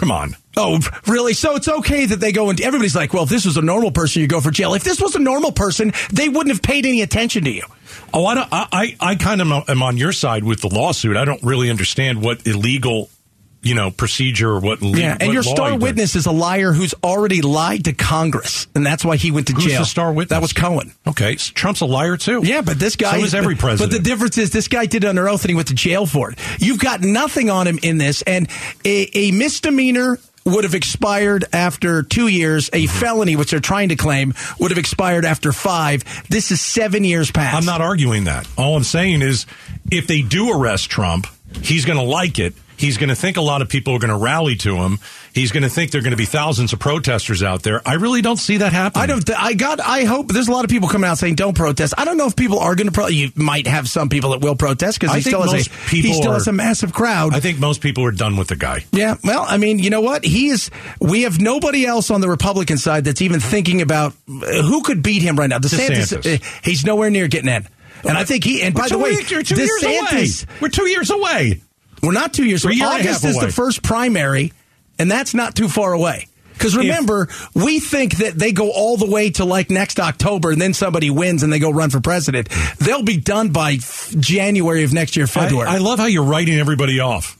Come 0.00 0.12
on. 0.12 0.34
Oh, 0.56 0.80
really? 1.06 1.34
So 1.34 1.56
it's 1.56 1.68
okay 1.68 2.06
that 2.06 2.20
they 2.20 2.32
go 2.32 2.48
and 2.48 2.58
everybody's 2.58 2.96
like, 2.96 3.12
well, 3.12 3.24
if 3.24 3.28
this 3.28 3.44
was 3.44 3.58
a 3.58 3.62
normal 3.62 3.90
person, 3.90 4.22
you 4.22 4.28
go 4.28 4.40
for 4.40 4.50
jail. 4.50 4.72
If 4.72 4.82
this 4.82 4.98
was 4.98 5.14
a 5.14 5.18
normal 5.18 5.52
person, 5.52 5.92
they 6.10 6.30
wouldn't 6.30 6.54
have 6.54 6.62
paid 6.62 6.86
any 6.86 7.02
attention 7.02 7.44
to 7.44 7.50
you. 7.50 7.64
Oh, 8.14 8.24
I, 8.24 8.34
don't, 8.34 8.48
I, 8.50 8.66
I, 8.72 8.96
I 8.98 9.14
kind 9.16 9.42
of 9.42 9.68
am 9.68 9.82
on 9.82 9.98
your 9.98 10.12
side 10.12 10.42
with 10.42 10.62
the 10.62 10.68
lawsuit. 10.68 11.18
I 11.18 11.26
don't 11.26 11.42
really 11.42 11.68
understand 11.68 12.22
what 12.22 12.46
illegal 12.46 13.10
you 13.62 13.74
know 13.74 13.90
procedure 13.90 14.50
or 14.50 14.60
what 14.60 14.80
yeah 14.82 15.16
and 15.18 15.28
what 15.28 15.34
your 15.34 15.42
star 15.42 15.76
witness 15.76 16.16
is 16.16 16.26
a 16.26 16.32
liar 16.32 16.72
who's 16.72 16.94
already 17.04 17.42
lied 17.42 17.84
to 17.84 17.92
congress 17.92 18.66
and 18.74 18.84
that's 18.84 19.04
why 19.04 19.16
he 19.16 19.30
went 19.30 19.48
to 19.48 19.52
Who's 19.52 19.66
jail. 19.66 19.80
the 19.80 19.84
star 19.86 20.12
witness? 20.12 20.30
That 20.30 20.42
was 20.42 20.52
cohen. 20.52 20.92
Okay 21.06 21.36
trump's 21.36 21.80
a 21.80 21.86
liar 21.86 22.16
too. 22.16 22.40
Yeah 22.42 22.62
but 22.62 22.78
this 22.78 22.96
guy 22.96 23.18
so 23.18 23.24
is 23.24 23.34
every 23.34 23.56
president 23.56 23.90
but 23.90 23.96
the 23.96 24.02
difference 24.02 24.38
is 24.38 24.50
this 24.50 24.68
guy 24.68 24.86
did 24.86 25.04
it 25.04 25.06
under 25.06 25.28
oath 25.28 25.42
and 25.42 25.50
he 25.50 25.54
went 25.54 25.68
to 25.68 25.74
jail 25.74 26.06
for 26.06 26.30
it. 26.30 26.38
You've 26.58 26.80
got 26.80 27.00
nothing 27.02 27.50
on 27.50 27.66
him 27.66 27.78
in 27.82 27.98
this 27.98 28.22
and 28.22 28.48
a, 28.84 29.10
a 29.14 29.32
misdemeanor 29.32 30.18
would 30.46 30.64
have 30.64 30.74
expired 30.74 31.44
after 31.52 32.02
two 32.02 32.28
years. 32.28 32.68
A 32.68 32.84
mm-hmm. 32.84 32.98
felony, 32.98 33.36
which 33.36 33.50
they're 33.50 33.60
trying 33.60 33.90
to 33.90 33.96
claim, 33.96 34.34
would 34.58 34.70
have 34.70 34.78
expired 34.78 35.24
after 35.26 35.52
five. 35.52 36.02
This 36.28 36.50
is 36.50 36.60
seven 36.62 37.04
years 37.04 37.30
past. 37.30 37.56
I'm 37.56 37.66
not 37.66 37.82
arguing 37.82 38.24
that. 38.24 38.48
All 38.56 38.76
I'm 38.76 38.84
saying 38.84 39.20
is 39.20 39.44
if 39.90 40.06
they 40.06 40.22
do 40.22 40.50
arrest 40.50 40.90
Trump, 40.90 41.26
he's 41.62 41.84
going 41.84 41.98
to 41.98 42.04
like 42.04 42.38
it 42.38 42.54
He's 42.80 42.96
going 42.96 43.10
to 43.10 43.14
think 43.14 43.36
a 43.36 43.42
lot 43.42 43.60
of 43.60 43.68
people 43.68 43.94
are 43.94 43.98
going 43.98 44.10
to 44.10 44.16
rally 44.16 44.56
to 44.56 44.74
him. 44.76 45.00
He's 45.34 45.52
going 45.52 45.64
to 45.64 45.68
think 45.68 45.90
there 45.90 45.98
are 45.98 46.02
going 46.02 46.12
to 46.12 46.16
be 46.16 46.24
thousands 46.24 46.72
of 46.72 46.78
protesters 46.78 47.42
out 47.42 47.62
there. 47.62 47.86
I 47.86 47.94
really 47.94 48.22
don't 48.22 48.38
see 48.38 48.56
that 48.56 48.72
happening. 48.72 49.02
I 49.02 49.06
don't. 49.06 49.30
I 49.30 49.52
got. 49.52 49.80
I 49.80 50.04
hope 50.04 50.28
there's 50.28 50.48
a 50.48 50.50
lot 50.50 50.64
of 50.64 50.70
people 50.70 50.88
coming 50.88 51.06
out 51.06 51.18
saying 51.18 51.34
don't 51.34 51.54
protest. 51.54 51.92
I 51.98 52.06
don't 52.06 52.16
know 52.16 52.26
if 52.26 52.36
people 52.36 52.58
are 52.58 52.74
going 52.74 52.86
to. 52.86 52.92
Pro- 52.92 53.08
you 53.08 53.32
might 53.36 53.66
have 53.66 53.86
some 53.86 54.08
people 54.08 54.30
that 54.30 54.40
will 54.40 54.56
protest 54.56 54.98
because 54.98 55.14
he 55.14 55.20
still 55.20 55.42
has 55.42 55.66
a 55.66 55.70
he 55.90 56.14
still 56.14 56.30
are, 56.30 56.34
has 56.34 56.48
a 56.48 56.52
massive 56.52 56.94
crowd. 56.94 57.34
I 57.34 57.40
think 57.40 57.58
most 57.58 57.82
people 57.82 58.02
are 58.06 58.12
done 58.12 58.38
with 58.38 58.48
the 58.48 58.56
guy. 58.56 58.86
Yeah. 58.92 59.16
Well, 59.22 59.44
I 59.46 59.58
mean, 59.58 59.78
you 59.78 59.90
know 59.90 60.00
what? 60.00 60.24
He 60.24 60.48
is. 60.48 60.70
We 61.02 61.22
have 61.22 61.38
nobody 61.38 61.84
else 61.84 62.10
on 62.10 62.22
the 62.22 62.30
Republican 62.30 62.78
side 62.78 63.04
that's 63.04 63.20
even 63.20 63.40
thinking 63.40 63.82
about 63.82 64.14
uh, 64.26 64.62
who 64.62 64.82
could 64.82 65.02
beat 65.02 65.20
him 65.20 65.36
right 65.36 65.50
now. 65.50 65.58
DeSantis. 65.58 66.16
DeSantis. 66.16 66.40
Uh, 66.40 66.60
he's 66.64 66.86
nowhere 66.86 67.10
near 67.10 67.28
getting 67.28 67.50
in. 67.50 67.68
And 68.04 68.16
I 68.16 68.24
think 68.24 68.42
he. 68.44 68.62
And 68.62 68.74
by 68.74 68.88
the 68.88 68.96
way, 68.96 69.10
you're 69.28 69.42
two 69.42 69.54
DeSantis, 69.54 69.82
years 69.82 70.46
away. 70.46 70.56
We're 70.62 70.68
two 70.70 70.88
years 70.88 71.10
away. 71.10 71.60
We're 72.02 72.12
not 72.12 72.32
two 72.32 72.44
years. 72.44 72.64
away. 72.64 72.78
August 72.82 73.24
is 73.24 73.38
the 73.38 73.52
first 73.52 73.82
primary, 73.82 74.52
and 74.98 75.10
that's 75.10 75.34
not 75.34 75.54
too 75.54 75.68
far 75.68 75.92
away. 75.92 76.26
Because 76.52 76.76
remember, 76.76 77.22
if, 77.22 77.54
we 77.54 77.80
think 77.80 78.18
that 78.18 78.34
they 78.34 78.52
go 78.52 78.70
all 78.70 78.98
the 78.98 79.10
way 79.10 79.30
to 79.30 79.46
like 79.46 79.70
next 79.70 79.98
October, 79.98 80.50
and 80.50 80.60
then 80.60 80.74
somebody 80.74 81.08
wins 81.08 81.42
and 81.42 81.50
they 81.50 81.58
go 81.58 81.70
run 81.70 81.88
for 81.88 82.00
president. 82.00 82.50
They'll 82.78 83.02
be 83.02 83.16
done 83.16 83.48
by 83.48 83.78
January 83.78 84.84
of 84.84 84.92
next 84.92 85.16
year, 85.16 85.26
February. 85.26 85.68
I, 85.68 85.76
I 85.76 85.78
love 85.78 85.98
how 85.98 86.04
you're 86.04 86.24
writing 86.24 86.58
everybody 86.58 87.00
off. 87.00 87.38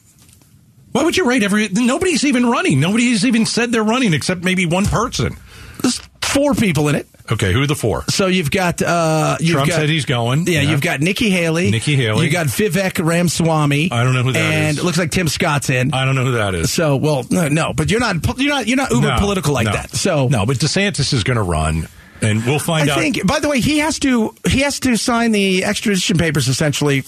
Why 0.92 1.04
would 1.04 1.18
you 1.18 1.26
write 1.26 1.42
every? 1.42 1.68
Nobody's 1.68 2.24
even 2.24 2.46
running. 2.46 2.80
Nobody's 2.80 3.26
even 3.26 3.44
said 3.44 3.72
they're 3.72 3.84
running 3.84 4.14
except 4.14 4.42
maybe 4.42 4.64
one 4.64 4.86
person. 4.86 5.36
There's 5.82 5.98
four 6.22 6.54
people 6.54 6.88
in 6.88 6.94
it. 6.94 7.06
Okay, 7.30 7.52
who 7.52 7.62
are 7.62 7.66
the 7.66 7.74
four? 7.74 8.04
So 8.08 8.26
you've 8.26 8.50
got 8.50 8.82
uh, 8.82 9.36
you've 9.40 9.52
Trump 9.52 9.68
got, 9.68 9.76
said 9.76 9.88
he's 9.88 10.04
going. 10.04 10.46
Yeah, 10.46 10.60
yeah, 10.60 10.70
you've 10.70 10.80
got 10.80 11.00
Nikki 11.00 11.30
Haley. 11.30 11.70
Nikki 11.70 11.96
Haley. 11.96 12.26
You 12.26 12.32
got 12.32 12.46
Vivek 12.46 13.04
Ramaswamy. 13.04 13.90
I 13.92 14.04
don't 14.04 14.14
know 14.14 14.22
who 14.22 14.32
that 14.32 14.38
and 14.38 14.76
is. 14.76 14.78
it 14.78 14.84
looks 14.84 14.98
like 14.98 15.10
Tim 15.10 15.28
Scott's 15.28 15.70
in. 15.70 15.92
I 15.94 16.04
don't 16.04 16.14
know 16.14 16.24
who 16.24 16.32
that 16.32 16.54
is. 16.54 16.72
So 16.72 16.96
well, 16.96 17.24
no, 17.30 17.48
no 17.48 17.72
but 17.72 17.90
you're 17.90 18.00
not 18.00 18.16
you're 18.38 18.50
not 18.54 18.66
you're 18.66 18.76
not 18.76 18.90
uber 18.90 19.08
no, 19.08 19.18
political 19.18 19.54
like 19.54 19.66
no. 19.66 19.72
that. 19.72 19.90
So 19.90 20.28
no, 20.28 20.46
but 20.46 20.58
DeSantis 20.58 21.12
is 21.12 21.24
going 21.24 21.36
to 21.36 21.42
run 21.42 21.88
and 22.22 22.44
we'll 22.44 22.58
find 22.58 22.88
I 22.88 22.92
out. 22.92 22.98
I 22.98 23.02
think. 23.02 23.26
By 23.26 23.40
the 23.40 23.48
way, 23.48 23.60
he 23.60 23.78
has 23.78 23.98
to 24.00 24.34
he 24.48 24.60
has 24.60 24.80
to 24.80 24.96
sign 24.96 25.32
the 25.32 25.64
extradition 25.64 26.18
papers 26.18 26.48
essentially 26.48 27.02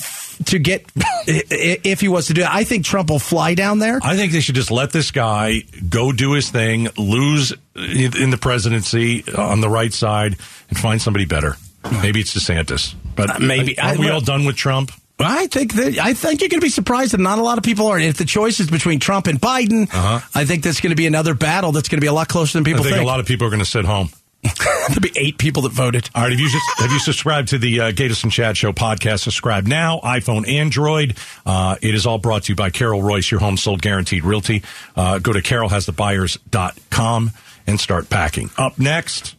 to 0.47 0.59
get 0.59 0.85
if 1.27 2.01
he 2.01 2.09
was 2.09 2.27
to 2.29 2.35
do 2.35 2.43
it. 2.43 2.49
I 2.49 2.65
think 2.65 2.85
Trump 2.85 3.11
will 3.11 3.19
fly 3.19 3.55
down 3.55 3.79
there. 3.79 4.01
I 4.03 4.17
think 4.17 4.33
they 4.33 4.41
should 4.41 4.55
just 4.55 4.71
let 4.71 4.93
this 4.93 5.11
guy 5.11 5.63
go 5.89 6.13
do 6.13 6.33
his 6.33 6.51
thing, 6.51 6.89
lose 6.97 7.53
in 7.75 8.31
the 8.31 8.39
presidency 8.39 9.25
on 9.37 9.61
the 9.61 9.69
right 9.69 9.93
side, 9.93 10.37
and 10.69 10.79
find 10.79 11.01
somebody 11.01 11.25
better. 11.25 11.57
Maybe 12.01 12.21
it's 12.21 12.35
DeSantis, 12.35 12.95
but 13.17 13.31
uh, 13.31 13.39
maybe 13.41 13.79
aren't 13.79 13.99
we 13.99 14.09
all 14.09 14.21
done 14.21 14.45
with 14.45 14.57
Trump? 14.57 14.93
I 15.19 15.47
think 15.47 15.75
that 15.75 15.99
I 15.99 16.15
think 16.15 16.41
you're 16.41 16.49
going 16.49 16.61
to 16.61 16.65
be 16.65 16.71
surprised 16.71 17.13
that 17.13 17.21
not 17.21 17.39
a 17.39 17.43
lot 17.43 17.59
of 17.59 17.65
people 17.65 17.87
are. 17.89 17.99
If 17.99 18.17
the 18.17 18.25
choice 18.25 18.61
is 18.61 18.71
between 18.71 18.99
Trump 18.99 19.27
and 19.27 19.41
Biden, 19.41 19.85
uh-huh. 19.85 20.21
I 20.35 20.45
think 20.45 20.65
that's 20.65 20.81
going 20.81 20.91
to 20.91 20.97
be 20.97 21.07
another 21.07 21.35
battle 21.35 21.73
that's 21.73 21.89
going 21.89 21.99
to 21.99 22.01
be 22.01 22.09
a 22.09 22.13
lot 22.13 22.29
closer 22.29 22.59
than 22.59 22.65
people 22.65 22.81
I 22.81 22.85
think. 22.85 22.95
think. 22.97 23.05
A 23.05 23.07
lot 23.07 23.21
of 23.21 23.27
people 23.27 23.47
are 23.47 23.51
going 23.51 23.61
to 23.61 23.67
sit 23.67 23.85
home. 23.85 24.11
There'll 24.89 25.01
be 25.01 25.13
eight 25.17 25.39
people 25.39 25.63
that 25.63 25.73
voted. 25.73 26.11
All 26.15 26.23
right. 26.23 26.33
Have 26.33 26.41
you 26.41 26.51
just, 26.51 26.79
have 26.79 26.91
you 26.91 26.99
subscribed 26.99 27.49
to 27.49 27.59
the 27.59 27.81
uh, 27.81 27.87
and 27.89 28.33
Chad 28.33 28.57
Show 28.57 28.73
podcast? 28.73 29.21
Subscribe 29.21 29.67
now. 29.67 30.01
iPhone, 30.01 30.49
Android. 30.49 31.17
Uh, 31.47 31.77
it 31.81 31.95
is 31.95 32.07
all 32.07 32.19
brought 32.19 32.45
to 32.45 32.53
you 32.53 32.57
by 32.57 32.71
Carol 32.71 33.01
Royse, 33.01 33.31
your 33.31 33.39
home 33.41 33.57
sold 33.57 33.81
guaranteed 33.83 34.25
realty. 34.25 34.63
Uh, 34.97 35.19
go 35.21 35.33
to 35.33 35.41
carolhasthebuyers.com 35.41 37.31
and 37.67 37.81
start 37.81 38.11
packing. 38.11 38.51
Up 38.59 38.79
next, 38.79 39.37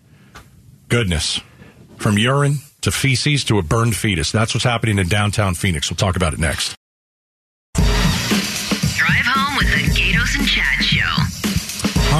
goodness, 0.87 1.41
from 1.97 2.17
urine 2.17 2.59
to 2.81 2.91
feces 2.91 3.43
to 3.45 3.59
a 3.59 3.61
burned 3.61 3.95
fetus. 3.95 4.31
That's 4.31 4.53
what's 4.53 4.63
happening 4.63 4.99
in 4.99 5.09
downtown 5.09 5.53
Phoenix. 5.53 5.89
We'll 5.89 5.97
talk 5.97 6.15
about 6.15 6.33
it 6.33 6.39
next. 6.39 6.75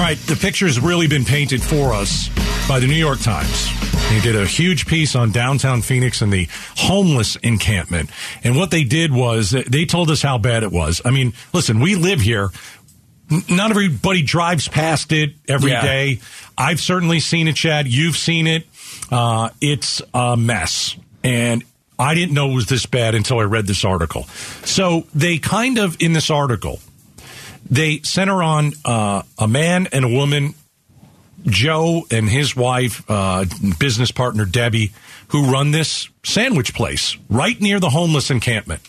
Right, 0.04 0.18
the 0.18 0.36
picture's 0.36 0.82
really 0.82 1.08
been 1.08 1.24
painted 1.24 1.64
for 1.64 1.94
us 1.94 2.28
by 2.68 2.78
the 2.78 2.88
New 2.88 2.94
York 2.94 3.22
Times. 3.22 3.70
They 4.10 4.20
did 4.20 4.36
a 4.36 4.46
huge 4.46 4.86
piece 4.86 5.16
on 5.16 5.32
downtown 5.32 5.82
Phoenix 5.82 6.22
and 6.22 6.32
the 6.32 6.50
homeless 6.76 7.38
encampment. 7.38 8.10
And 8.44 8.58
what 8.58 8.70
they 8.70 8.84
did 8.84 9.14
was 9.14 9.52
they 9.52 9.86
told 9.86 10.12
us 10.12 10.22
how 10.22 10.38
bad 10.38 10.64
it 10.64 10.74
was. 10.74 11.02
I 11.06 11.12
mean, 11.12 11.32
listen, 11.54 11.80
we 11.80 11.96
live 11.96 12.20
here. 12.20 12.50
Not 13.50 13.72
everybody 13.72 14.24
drives 14.24 14.68
past 14.68 15.14
it 15.14 15.36
every 15.48 15.72
yeah. 15.72 15.82
day. 15.82 16.20
I've 16.58 16.82
certainly 16.82 17.22
seen 17.22 17.48
it, 17.48 17.56
Chad. 17.56 17.88
You've 17.88 18.18
seen 18.18 18.46
it. 18.46 18.68
Uh, 19.10 19.52
it's 19.62 20.02
a 20.14 20.36
mess. 20.36 20.98
And 21.24 21.64
I 21.98 22.14
didn't 22.14 22.34
know 22.34 22.52
it 22.52 22.56
was 22.56 22.66
this 22.66 22.86
bad 22.86 23.16
until 23.16 23.40
I 23.40 23.44
read 23.44 23.68
this 23.68 23.86
article. 23.86 24.24
So 24.66 25.08
they 25.16 25.38
kind 25.38 25.78
of, 25.78 25.96
in 26.02 26.12
this 26.12 26.30
article, 26.30 26.82
they 27.74 28.00
center 28.02 28.44
on 28.44 28.74
uh, 28.86 29.24
a 29.40 29.48
man 29.48 29.88
and 29.92 30.06
a 30.06 30.08
woman, 30.08 30.54
Joe 31.46 32.04
and 32.12 32.30
his 32.30 32.56
wife, 32.56 33.04
uh, 33.10 33.46
business 33.80 34.12
partner 34.12 34.46
Debbie, 34.46 34.92
who 35.30 35.52
run 35.52 35.72
this 35.72 36.10
sandwich 36.24 36.76
place 36.76 37.18
right 37.30 37.60
near 37.60 37.80
the 37.80 37.90
homeless 37.90 38.30
encampment. 38.30 38.82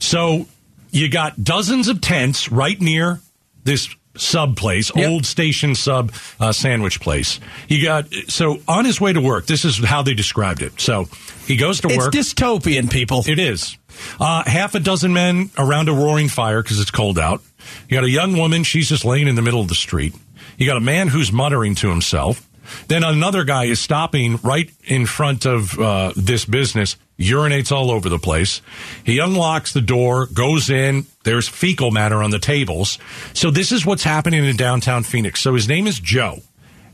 So 0.00 0.46
you 0.90 1.08
got 1.08 1.42
dozens 1.42 1.86
of 1.88 2.00
tents 2.00 2.50
right 2.50 2.80
near 2.80 3.20
this 3.62 3.88
sub 4.16 4.56
place, 4.56 4.90
yep. 4.96 5.08
old 5.08 5.24
station 5.24 5.76
sub 5.76 6.12
uh, 6.40 6.50
sandwich 6.50 7.00
place. 7.00 7.38
You 7.68 7.84
got 7.84 8.12
so 8.26 8.58
on 8.66 8.84
his 8.84 9.00
way 9.00 9.12
to 9.12 9.20
work. 9.20 9.46
This 9.46 9.64
is 9.64 9.78
how 9.84 10.02
they 10.02 10.14
described 10.14 10.62
it. 10.62 10.80
So 10.80 11.06
he 11.46 11.56
goes 11.56 11.80
to 11.82 11.88
it's 11.88 11.98
work. 11.98 12.14
It's 12.14 12.34
dystopian, 12.34 12.90
people. 12.90 13.22
It 13.28 13.38
is. 13.38 13.78
Uh, 14.18 14.42
half 14.44 14.74
a 14.74 14.80
dozen 14.80 15.12
men 15.12 15.50
around 15.56 15.88
a 15.88 15.92
roaring 15.92 16.28
fire 16.28 16.62
because 16.62 16.80
it's 16.80 16.90
cold 16.90 17.18
out. 17.18 17.42
You 17.88 17.96
got 17.96 18.04
a 18.04 18.10
young 18.10 18.36
woman, 18.36 18.64
she's 18.64 18.88
just 18.88 19.04
laying 19.04 19.28
in 19.28 19.34
the 19.34 19.42
middle 19.42 19.60
of 19.60 19.68
the 19.68 19.74
street. 19.74 20.14
You 20.56 20.66
got 20.66 20.76
a 20.76 20.80
man 20.80 21.08
who's 21.08 21.32
muttering 21.32 21.74
to 21.76 21.88
himself. 21.88 22.48
Then 22.88 23.02
another 23.02 23.44
guy 23.44 23.64
is 23.64 23.80
stopping 23.80 24.38
right 24.42 24.70
in 24.84 25.06
front 25.06 25.46
of 25.46 25.78
uh, 25.78 26.12
this 26.16 26.44
business, 26.44 26.96
urinates 27.18 27.72
all 27.72 27.90
over 27.90 28.08
the 28.08 28.18
place. 28.18 28.60
He 29.04 29.18
unlocks 29.18 29.72
the 29.72 29.80
door, 29.80 30.26
goes 30.26 30.68
in. 30.68 31.06
There's 31.24 31.48
fecal 31.48 31.90
matter 31.90 32.22
on 32.22 32.30
the 32.30 32.38
tables. 32.38 32.98
So 33.32 33.50
this 33.50 33.72
is 33.72 33.86
what's 33.86 34.02
happening 34.02 34.44
in 34.44 34.56
downtown 34.56 35.02
Phoenix. 35.02 35.40
So 35.40 35.54
his 35.54 35.66
name 35.66 35.86
is 35.86 35.98
Joe. 35.98 36.40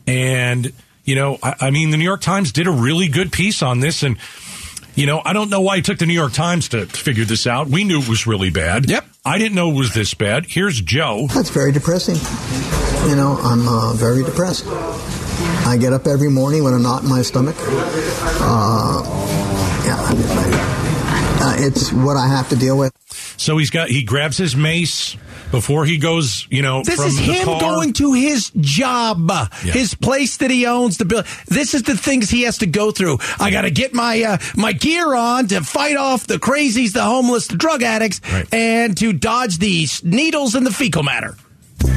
And, 0.07 0.73
you 1.05 1.17
know, 1.17 1.39
I, 1.43 1.55
I 1.61 1.71
mean, 1.71 1.91
the 1.91 1.97
New 1.97 2.05
York 2.05 2.21
Times 2.21 2.53
did 2.53 2.69
a 2.69 2.73
really 2.73 3.09
good 3.09 3.33
piece 3.33 3.63
on 3.63 3.81
this. 3.81 4.05
And 4.05 4.17
you 4.95 5.07
know, 5.07 5.21
I 5.25 5.33
don't 5.33 5.51
know 5.51 5.61
why 5.61 5.79
it 5.79 5.85
took 5.85 5.99
the 5.99 6.07
New 6.07 6.15
York 6.15 6.33
Times 6.33 6.69
to, 6.71 6.87
to 6.87 6.97
figure 6.97 7.25
this 7.25 7.47
out. 7.47 7.69
We 7.69 7.85
knew 7.85 8.01
it 8.01 8.09
was 8.09 8.27
really 8.27 8.51
bad. 8.51 8.89
Yep. 8.89 9.05
I 9.27 9.39
didn't 9.39 9.55
know 9.55 9.71
it 9.71 9.75
was 9.75 9.95
this 9.95 10.13
bad. 10.13 10.45
Here's 10.45 10.79
Joe. 10.83 11.29
That's 11.33 11.49
very 11.49 11.73
depressing. 11.73 12.17
You 13.09 13.17
know, 13.17 13.39
I'm 13.41 13.67
uh, 13.67 13.95
very 13.95 14.23
depressed. 14.23 14.67
I 15.67 15.79
get 15.81 15.95
up 15.95 16.07
every 16.07 16.29
morning 16.29 16.63
with 16.63 16.75
a 16.75 16.79
knot 16.79 17.05
in 17.05 17.09
my 17.09 17.23
stomach. 17.23 17.57
Uh, 17.59 19.03
yeah, 19.87 19.97
uh, 21.41 21.57
it's 21.59 21.91
what 21.91 22.19
I 22.19 22.29
have 22.29 22.51
to 22.51 22.57
deal 22.57 22.77
with. 22.77 22.93
So 23.37 23.59
he's 23.59 23.71
got 23.71 23.89
he 23.89 24.03
grabs 24.03 24.37
his 24.37 24.57
mace 24.57 25.17
before 25.51 25.85
he 25.85 25.99
goes, 25.99 26.47
you 26.51 26.63
know, 26.63 26.83
this 26.83 26.99
is 26.99 27.19
him 27.19 27.45
car. 27.45 27.61
going 27.61 27.93
to 27.95 28.13
his 28.13 28.51
job, 28.59 29.31
yeah. 29.31 29.73
his 29.73 29.95
place 29.95 30.39
that 30.39 30.51
he 30.51 30.67
owns. 30.67 30.99
The 30.99 31.05
bill. 31.05 31.23
This 31.47 31.75
is 31.75 31.83
the 31.85 31.97
things 31.97 32.31
he 32.31 32.43
has 32.43 32.59
to 32.59 32.67
go 32.67 32.91
through. 32.91 33.19
I 33.39 33.51
got 33.51 33.63
to 33.63 33.71
get 33.71 33.95
my 33.95 34.23
uh, 34.23 34.39
my 34.57 34.73
gear 34.73 35.15
on 35.15 35.49
to 35.49 35.63
fight 35.63 35.97
off 35.97 36.27
the 36.27 36.37
crazies, 36.37 36.93
the 36.93 37.03
homeless, 37.03 37.47
the 37.49 37.57
drug 37.57 37.83
addicts, 37.83 38.21
right. 38.33 38.53
and 38.53 38.97
to 38.99 39.13
dodge 39.13 39.59
these 39.59 40.03
needles 40.05 40.55
and 40.55 40.67
the 40.67 40.73
fecal 40.73 41.03
matter. 41.03 41.37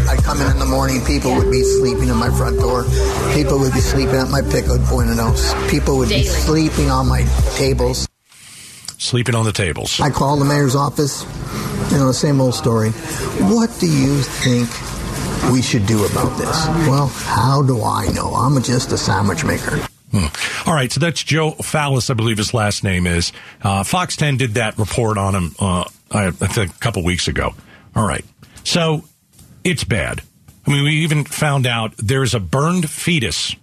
I 0.08 0.16
come 0.18 0.42
in 0.42 0.52
in 0.52 0.60
the 0.60 0.66
morning, 0.66 1.04
people 1.06 1.36
would 1.36 1.52
be 1.52 1.64
sleeping 1.64 2.10
in 2.10 2.16
my 2.16 2.30
front 2.30 2.60
door. 2.60 2.84
People 3.34 3.60
would 3.60 3.74
be 3.74 3.80
sleeping 3.80 4.16
at 4.16 4.30
my 4.30 4.42
pickled 4.42 4.86
buenos. 4.88 5.54
People 5.70 5.98
would 5.98 6.10
Daily. 6.10 6.24
be 6.24 6.28
sleeping 6.28 6.90
on 6.90 7.08
my 7.08 7.24
tables. 7.56 8.07
Sleeping 8.98 9.36
on 9.36 9.46
the 9.46 9.52
tables. 9.52 10.00
I 10.00 10.10
call 10.10 10.38
the 10.38 10.46
mayor's 10.46 10.76
office. 10.76 11.24
You 11.92 12.00
know, 12.00 12.08
the 12.08 12.14
same 12.14 12.42
old 12.42 12.56
story. 12.56 12.90
What 12.90 13.76
do 13.80 13.88
you 13.88 14.22
think 14.22 14.68
we 15.52 15.62
should 15.62 15.86
do 15.86 16.06
about 16.06 16.38
this? 16.38 16.68
Well, 16.88 17.08
how 17.08 17.62
do 17.62 17.84
I 17.84 18.08
know? 18.08 18.34
I'm 18.34 18.62
just 18.64 18.92
a 18.92 18.98
sandwich 18.98 19.46
maker. 19.46 19.88
Hmm. 20.12 20.70
All 20.70 20.74
right, 20.74 20.92
so 20.92 21.00
that's 21.00 21.22
Joe 21.24 21.52
Fallis, 21.52 22.10
I 22.10 22.14
believe 22.14 22.38
his 22.38 22.54
last 22.54 22.84
name 22.84 23.06
is. 23.06 23.32
Uh, 23.62 23.84
Fox 23.84 24.16
10 24.16 24.38
did 24.38 24.54
that 24.56 24.78
report 24.78 25.18
on 25.18 25.36
him, 25.36 25.56
uh, 25.60 25.84
I, 26.12 26.28
I 26.28 26.32
think, 26.32 26.72
a 26.76 26.80
couple 26.80 27.04
weeks 27.04 27.28
ago. 27.28 27.54
All 27.96 28.08
right, 28.08 28.26
so 28.64 29.04
it's 29.64 29.84
bad. 29.84 30.22
I 30.66 30.72
mean, 30.72 30.84
we 30.84 30.92
even 31.04 31.24
found 31.24 31.68
out 31.68 31.94
there's 31.98 32.34
a 32.34 32.40
burned 32.40 32.90
fetus 32.90 33.56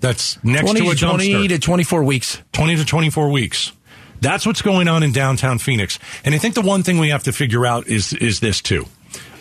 that's 0.00 0.42
next 0.42 0.70
20 0.70 0.80
to 0.80 0.90
a 0.90 0.94
to 0.94 1.06
20 1.06 1.48
to 1.48 1.58
24 1.58 2.04
weeks. 2.04 2.42
20 2.52 2.76
to 2.76 2.84
24 2.84 3.30
weeks. 3.30 3.72
That's 4.20 4.46
what's 4.46 4.62
going 4.62 4.88
on 4.88 5.02
in 5.02 5.12
downtown 5.12 5.58
Phoenix. 5.58 5.98
And 6.24 6.34
I 6.34 6.38
think 6.38 6.54
the 6.54 6.60
one 6.62 6.82
thing 6.82 6.98
we 6.98 7.10
have 7.10 7.22
to 7.24 7.32
figure 7.32 7.64
out 7.66 7.86
is 7.88 8.12
is 8.12 8.40
this 8.40 8.60
too. 8.60 8.86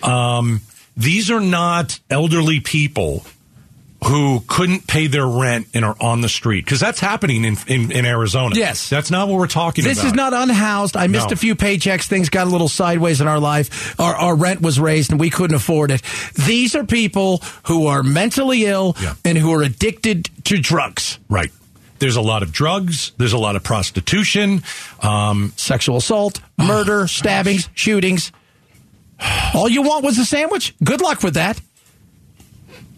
Um, 0.03 0.61
these 0.95 1.29
are 1.31 1.41
not 1.41 1.99
elderly 2.09 2.59
people 2.59 3.25
who 4.05 4.41
couldn't 4.47 4.87
pay 4.87 5.07
their 5.07 5.27
rent 5.27 5.67
and 5.73 5.83
are 5.83 5.95
on 5.99 6.21
the 6.21 6.29
street 6.29 6.63
because 6.63 6.79
that's 6.79 7.01
happening 7.01 7.43
in, 7.43 7.57
in, 7.67 7.91
in 7.91 8.05
Arizona. 8.05 8.55
Yes. 8.55 8.89
that's 8.89 9.11
not 9.11 9.27
what 9.27 9.37
we're 9.37 9.45
talking 9.47 9.83
This 9.83 9.97
about. 9.97 10.03
This 10.03 10.11
is 10.13 10.15
not 10.15 10.33
unhoused. 10.33 10.95
I 10.95 11.07
missed 11.07 11.29
No. 11.31 11.33
a 11.33 11.35
few 11.35 11.53
paychecks. 11.53 12.05
Things 12.07 12.29
got 12.29 12.47
a 12.47 12.49
little 12.49 12.69
sideways 12.69 13.19
in 13.19 13.27
our 13.27 13.41
life. 13.41 13.99
Our, 13.99 14.15
our 14.15 14.35
rent 14.35 14.61
was 14.61 14.79
raised 14.79 15.11
and 15.11 15.19
we 15.19 15.29
couldn't 15.29 15.55
afford 15.57 15.91
it. 15.91 16.01
These 16.45 16.75
are 16.75 16.85
people 16.85 17.43
who 17.63 17.87
are 17.87 18.01
mentally 18.01 18.65
ill 18.67 18.95
Yeah. 19.01 19.15
and 19.25 19.37
who 19.37 19.51
are 19.53 19.61
addicted 19.63 20.29
to 20.45 20.57
drugs. 20.59 21.19
right. 21.27 21.51
There's 21.99 22.15
a 22.15 22.21
lot 22.21 22.43
of 22.43 22.51
drugs. 22.51 23.11
There's 23.17 23.33
a 23.33 23.37
lot 23.37 23.55
of 23.55 23.63
prostitution. 23.63 24.63
Um, 25.01 25.53
Sexual 25.57 25.97
assault, 25.97 26.39
murder, 26.57 27.07
stabbings, 27.07 27.69
shootings. 27.75 28.31
All 29.53 29.67
you 29.67 29.81
want 29.81 30.03
was 30.05 30.17
a 30.17 30.25
sandwich? 30.25 30.73
Good 30.83 31.01
luck 31.01 31.23
with 31.23 31.33
that. 31.33 31.59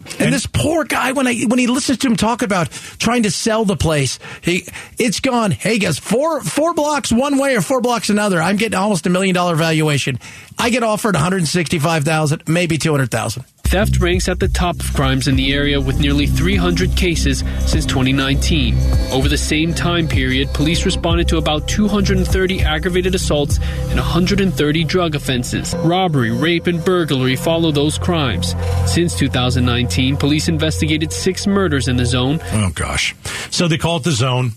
And, 0.04 0.20
And- 0.20 0.32
this 0.32 0.46
poor 0.46 0.84
guy, 0.84 1.12
when 1.12 1.26
I 1.26 1.42
when 1.42 1.58
he 1.60 1.66
listens 1.68 1.98
to 1.98 2.08
him 2.08 2.16
talk 2.16 2.42
about 2.42 2.70
trying 2.70 3.22
to 3.24 3.30
sell 3.30 3.64
the 3.64 3.76
place, 3.76 4.18
he 4.42 4.66
it's 4.98 5.20
gone. 5.20 5.50
Hey 5.52 5.78
guys, 5.78 5.98
four 5.98 6.40
four 6.42 6.74
blocks 6.74 7.12
one 7.12 7.38
way 7.38 7.54
or 7.56 7.60
four 7.60 7.80
blocks 7.80 8.10
another. 8.10 8.40
I'm 8.42 8.56
getting 8.56 8.76
almost 8.78 9.06
a 9.06 9.10
million 9.10 9.34
dollar 9.34 9.54
valuation. 9.54 10.18
I 10.58 10.70
get 10.70 10.82
offered 10.82 11.14
165 11.14 12.04
thousand, 12.04 12.42
maybe 12.48 12.78
200 12.78 13.10
thousand. 13.10 13.44
Theft 13.72 14.00
ranks 14.00 14.28
at 14.28 14.38
the 14.38 14.48
top 14.48 14.78
of 14.80 14.92
crimes 14.92 15.28
in 15.28 15.36
the 15.36 15.54
area 15.54 15.80
with 15.80 15.98
nearly 15.98 16.26
300 16.26 16.94
cases 16.94 17.38
since 17.60 17.86
2019. 17.86 18.76
Over 19.10 19.30
the 19.30 19.38
same 19.38 19.72
time 19.72 20.06
period, 20.06 20.52
police 20.52 20.84
responded 20.84 21.26
to 21.28 21.38
about 21.38 21.68
230 21.68 22.60
aggravated 22.60 23.14
assaults 23.14 23.56
and 23.88 23.98
130 23.98 24.84
drug 24.84 25.14
offenses. 25.14 25.74
Robbery, 25.76 26.30
rape, 26.30 26.66
and 26.66 26.84
burglary 26.84 27.34
follow 27.34 27.72
those 27.72 27.96
crimes. 27.96 28.54
Since 28.84 29.16
2019, 29.16 30.18
police 30.18 30.48
investigated 30.48 31.10
six 31.10 31.46
murders 31.46 31.88
in 31.88 31.96
the 31.96 32.04
zone. 32.04 32.40
Oh 32.52 32.72
gosh. 32.74 33.16
So 33.50 33.68
they 33.68 33.78
call 33.78 33.96
it 33.96 34.04
the 34.04 34.12
zone. 34.12 34.50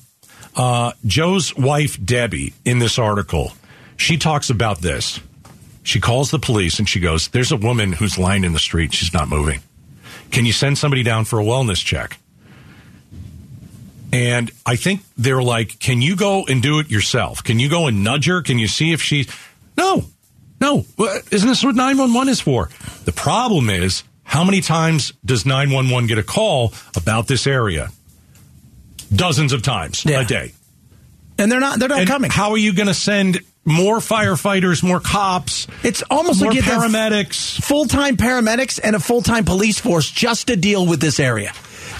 Uh, 0.58 0.92
Joe's 1.06 1.56
wife 1.56 2.04
Debbie 2.04 2.54
in 2.66 2.80
this 2.80 3.00
article, 3.00 3.54
she 3.96 4.18
talks 4.18 4.50
about 4.50 4.80
this. 4.80 5.22
She 5.86 6.00
calls 6.02 6.32
the 6.32 6.40
police 6.40 6.80
and 6.80 6.90
she 6.90 7.00
goes, 7.00 7.28
"There's 7.30 7.52
a 7.54 7.56
woman 7.58 7.94
who's 7.94 8.18
lying 8.18 8.44
in 8.44 8.52
the 8.54 8.60
street. 8.60 8.94
She's 8.94 9.14
not 9.14 9.30
moving. 9.30 9.62
Can 10.32 10.46
you 10.46 10.52
send 10.52 10.78
somebody 10.78 11.04
down 11.04 11.24
for 11.26 11.40
a 11.40 11.44
wellness 11.44 11.82
check?" 11.84 12.18
And 14.12 14.52
I 14.66 14.76
think 14.78 15.02
they're 15.18 15.44
like, 15.44 15.80
"Can 15.80 16.02
you 16.02 16.16
go 16.16 16.46
and 16.46 16.62
do 16.62 16.80
it 16.80 16.90
yourself? 16.90 17.44
Can 17.44 17.60
you 17.60 17.70
go 17.70 17.88
and 17.88 18.04
nudge 18.04 18.26
her? 18.28 18.42
Can 18.42 18.60
you 18.60 18.68
see 18.68 18.92
if 18.94 19.02
she's 19.02 19.28
no, 19.78 20.06
no? 20.62 20.86
Isn't 21.32 21.48
this 21.50 21.64
what 21.64 21.76
nine 21.76 21.98
one 21.98 22.14
one 22.14 22.30
is 22.30 22.42
for? 22.42 22.70
The 23.06 23.12
problem 23.12 23.70
is." 23.70 24.04
How 24.28 24.44
many 24.44 24.60
times 24.60 25.14
does 25.24 25.46
911 25.46 26.08
get 26.08 26.18
a 26.18 26.24
call 26.24 26.74
about 26.96 27.28
this 27.28 27.46
area? 27.46 27.92
Dozens 29.16 29.54
of 29.54 29.62
times 29.62 30.04
Yeah. 30.04 30.22
a 30.22 30.26
day. 30.26 30.52
And 31.38 31.52
they're 31.52 31.60
not 31.60 31.78
they're 31.78 31.90
not 31.90 32.00
And 32.00 32.08
coming. 32.10 32.32
how 32.32 32.50
are 32.52 32.58
you 32.58 32.74
going 32.74 32.88
to 32.88 32.94
send 32.96 33.42
more 33.66 33.98
firefighters, 33.98 34.84
more 34.84 35.00
cops, 35.00 35.68
It's 35.84 36.04
almost 36.10 36.42
like 36.42 36.58
paramedics? 36.60 37.62
full 37.64 37.86
time 37.86 38.16
paramedics 38.18 38.80
and 38.84 38.96
a 38.96 39.00
full 39.00 39.22
time 39.22 39.44
police 39.46 39.80
force 39.80 40.10
just 40.10 40.48
to 40.48 40.56
deal 40.56 40.86
with 40.86 41.02
this 41.02 41.20
area. 41.20 41.52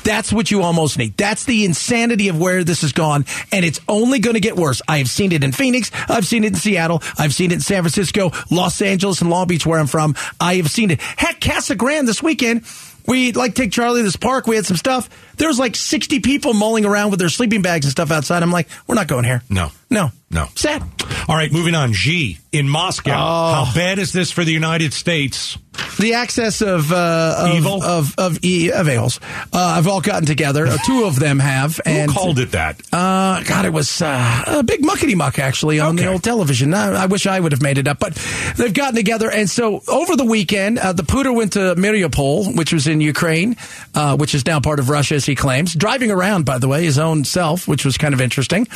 That's 0.04 0.32
what 0.32 0.52
you 0.52 0.62
almost 0.62 1.00
need. 1.00 1.18
That's 1.18 1.46
the 1.46 1.66
insanity 1.66 2.28
of 2.28 2.40
where 2.40 2.64
this 2.64 2.82
has 2.82 2.92
gone, 2.92 3.26
and 3.52 3.66
it's 3.66 3.80
only 3.88 4.20
going 4.20 4.36
to 4.36 4.40
get 4.40 4.56
worse. 4.56 4.80
I 4.88 5.00
have 5.00 5.10
seen 5.10 5.32
it 5.32 5.44
in 5.44 5.52
Phoenix. 5.52 5.90
I've 6.08 6.28
seen 6.28 6.44
it 6.44 6.48
in 6.54 6.56
Seattle. 6.56 7.02
I've 7.18 7.34
seen 7.34 7.50
it 7.50 7.56
in 7.56 7.60
San 7.62 7.82
Francisco, 7.82 8.32
Los 8.52 8.82
Angeles, 8.84 9.22
and 9.22 9.32
Long 9.32 9.48
Beach, 9.48 9.66
where 9.66 9.80
I'm 9.80 9.88
from. 9.88 10.14
I 10.40 10.56
have 10.58 10.70
seen 10.70 10.92
it. 10.92 11.02
Heck, 11.02 11.42
Casa 11.42 11.74
Grande 11.76 12.08
this 12.08 12.22
weekend. 12.22 12.62
We 13.08 13.32
like 13.32 13.56
take 13.56 13.72
Charlie 13.72 14.02
to 14.02 14.04
this 14.04 14.16
park. 14.16 14.46
We 14.46 14.56
had 14.56 14.66
some 14.68 14.78
stuff. 14.78 15.10
There 15.38 15.48
was 15.48 15.60
like 15.60 15.76
60 15.76 16.20
people 16.20 16.54
mulling 16.54 16.86
around 16.86 17.12
with 17.12 17.20
their 17.20 17.30
sleeping 17.30 17.62
bags 17.62 17.86
and 17.86 17.92
stuff 17.92 18.12
outside. 18.12 18.44
I'm 18.44 18.52
like, 18.52 18.68
we're 18.88 18.96
not 18.96 19.08
going 19.08 19.26
here. 19.26 19.42
No. 19.50 19.72
No. 19.90 20.12
No. 20.32 20.48
Sad. 20.56 20.84
All 21.28 21.36
right, 21.36 21.52
moving 21.52 21.76
on. 21.76 21.94
Xi 21.94 22.40
in 22.52 22.68
Moscow. 22.68 23.12
Oh. 23.12 23.66
How 23.66 23.74
bad 23.74 24.00
is 24.00 24.12
this 24.12 24.32
for 24.32 24.44
the 24.44 24.52
United 24.52 24.94
States? 24.94 25.58
the 26.00 26.14
access 26.14 26.62
of 26.62 26.92
uh, 26.92 27.36
of, 27.40 27.56
Evil? 27.56 27.84
of 27.84 28.16
of 28.18 28.44
e 28.44 28.72
of 28.72 28.88
ales. 28.88 29.20
Uh, 29.52 29.76
have 29.76 29.88
all 29.88 30.02
gotten 30.02 30.26
together. 30.26 30.68
Uh, 30.68 30.78
two 30.86 31.06
of 31.06 31.20
them 31.20 31.40
have, 31.40 31.80
and 31.86 32.12
Who 32.12 32.18
called 32.18 32.40
it 32.40 32.52
that? 32.52 32.82
Uh, 32.92 33.44
God, 33.44 33.66
it 33.66 33.74
was 33.74 34.02
uh, 34.02 34.44
a 34.48 34.64
big 34.64 34.82
muckety 34.82 35.16
muck 35.16 35.40
actually 35.40 35.80
on 35.80 35.96
the 35.96 36.08
old 36.08 36.24
television. 36.24 36.74
I, 36.74 37.04
I 37.04 37.06
wish 37.06 37.28
I 37.28 37.40
would 37.40 37.52
have 37.52 37.62
made 37.62 37.78
it 37.78 37.88
up, 37.88 38.00
but 38.00 38.14
they've 38.58 38.74
gotten 38.74 38.96
together. 38.96 39.30
And 39.30 39.50
so 39.50 39.82
over 39.88 40.16
the 40.16 40.26
weekend, 40.26 40.80
uh, 40.80 40.94
the 40.94 41.04
Puder 41.04 41.34
went 41.34 41.54
to 41.54 41.76
Mariupol, 41.76 42.56
which 42.56 42.74
was 42.74 42.88
in 42.88 43.02
Ukraine, 43.02 43.56
uh, 43.94 44.18
which 44.18 44.36
is 44.36 44.46
now 44.46 44.60
part 44.60 44.80
of 44.80 44.90
Russia, 44.90 45.22
he 45.26 45.36
claims. 45.36 45.74
Driving 45.74 46.12
around, 46.12 46.46
by 46.46 46.58
the 46.58 46.68
way, 46.68 46.84
his 46.84 46.98
own 46.98 47.24
self, 47.24 47.68
which 47.68 47.86
was 47.86 47.98
kind 47.98 48.14
of 48.14 48.22
interesting. 48.22 48.68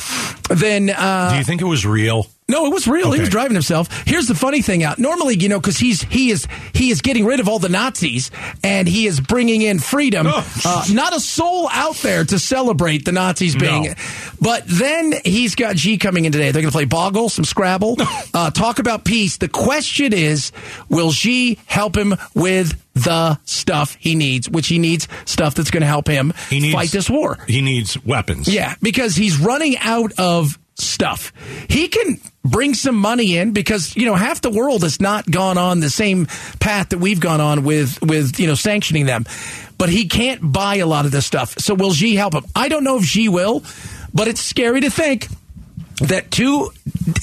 Then. 0.48 0.90
Uh, 0.90 1.30
Do 1.32 1.38
you 1.38 1.44
think 1.44 1.60
it 1.60 1.66
was 1.66 1.84
real? 1.86 2.26
No, 2.50 2.66
it 2.66 2.72
was 2.72 2.88
real. 2.88 3.12
He 3.12 3.20
was 3.20 3.28
driving 3.28 3.54
himself. 3.54 3.88
Here's 4.06 4.26
the 4.26 4.34
funny 4.34 4.60
thing 4.60 4.82
out. 4.82 4.98
Normally, 4.98 5.36
you 5.36 5.48
know, 5.48 5.60
because 5.60 5.78
he's 5.78 6.02
he 6.02 6.30
is 6.30 6.48
he 6.74 6.90
is 6.90 7.00
getting 7.00 7.24
rid 7.24 7.38
of 7.40 7.48
all 7.48 7.60
the 7.60 7.68
Nazis 7.68 8.30
and 8.64 8.88
he 8.88 9.06
is 9.06 9.20
bringing 9.20 9.62
in 9.62 9.78
freedom. 9.78 10.26
Oh. 10.28 10.46
Uh, 10.64 10.84
not 10.92 11.14
a 11.14 11.20
soul 11.20 11.68
out 11.72 11.96
there 11.96 12.24
to 12.24 12.38
celebrate 12.38 13.04
the 13.04 13.12
Nazis 13.12 13.54
being. 13.54 13.84
No. 13.84 13.94
But 14.40 14.64
then 14.66 15.14
he's 15.24 15.54
got 15.54 15.78
Xi 15.78 15.96
coming 15.98 16.24
in 16.24 16.32
today. 16.32 16.50
They're 16.50 16.62
going 16.62 16.72
to 16.72 16.76
play 16.76 16.86
Boggle, 16.86 17.28
some 17.28 17.44
Scrabble, 17.44 17.96
uh, 18.34 18.50
talk 18.50 18.78
about 18.78 19.04
peace. 19.04 19.36
The 19.36 19.48
question 19.48 20.12
is, 20.12 20.50
will 20.88 21.12
Xi 21.12 21.58
help 21.66 21.96
him 21.96 22.14
with 22.34 22.82
the 22.94 23.38
stuff 23.44 23.96
he 24.00 24.14
needs? 24.14 24.48
Which 24.48 24.66
he 24.66 24.78
needs 24.78 25.06
stuff 25.24 25.54
that's 25.54 25.70
going 25.70 25.82
to 25.82 25.86
help 25.86 26.08
him 26.08 26.32
He 26.48 26.60
needs 26.60 26.74
fight 26.74 26.90
this 26.90 27.08
war. 27.08 27.38
He 27.46 27.60
needs 27.60 28.02
weapons. 28.04 28.48
Yeah, 28.48 28.74
because 28.82 29.14
he's 29.14 29.38
running 29.38 29.76
out 29.78 30.12
of 30.18 30.58
stuff. 30.80 31.32
He 31.68 31.88
can 31.88 32.20
bring 32.44 32.74
some 32.74 32.96
money 32.96 33.36
in 33.36 33.52
because 33.52 33.94
you 33.96 34.06
know 34.06 34.14
half 34.14 34.40
the 34.40 34.50
world 34.50 34.82
has 34.82 35.00
not 35.00 35.30
gone 35.30 35.58
on 35.58 35.80
the 35.80 35.90
same 35.90 36.26
path 36.58 36.90
that 36.90 36.98
we've 36.98 37.20
gone 37.20 37.40
on 37.40 37.64
with 37.64 38.00
with 38.02 38.38
you 38.38 38.46
know 38.46 38.54
sanctioning 38.54 39.06
them, 39.06 39.24
but 39.78 39.88
he 39.88 40.08
can't 40.08 40.52
buy 40.52 40.76
a 40.76 40.86
lot 40.86 41.04
of 41.04 41.12
this 41.12 41.26
stuff. 41.26 41.54
So 41.58 41.74
will 41.74 41.92
Xi 41.92 42.14
help 42.14 42.34
him? 42.34 42.44
I 42.54 42.68
don't 42.68 42.84
know 42.84 42.96
if 42.96 43.04
Xi 43.04 43.28
will, 43.28 43.62
but 44.14 44.28
it's 44.28 44.40
scary 44.40 44.80
to 44.82 44.90
think 44.90 45.28
that 46.00 46.30
two 46.30 46.70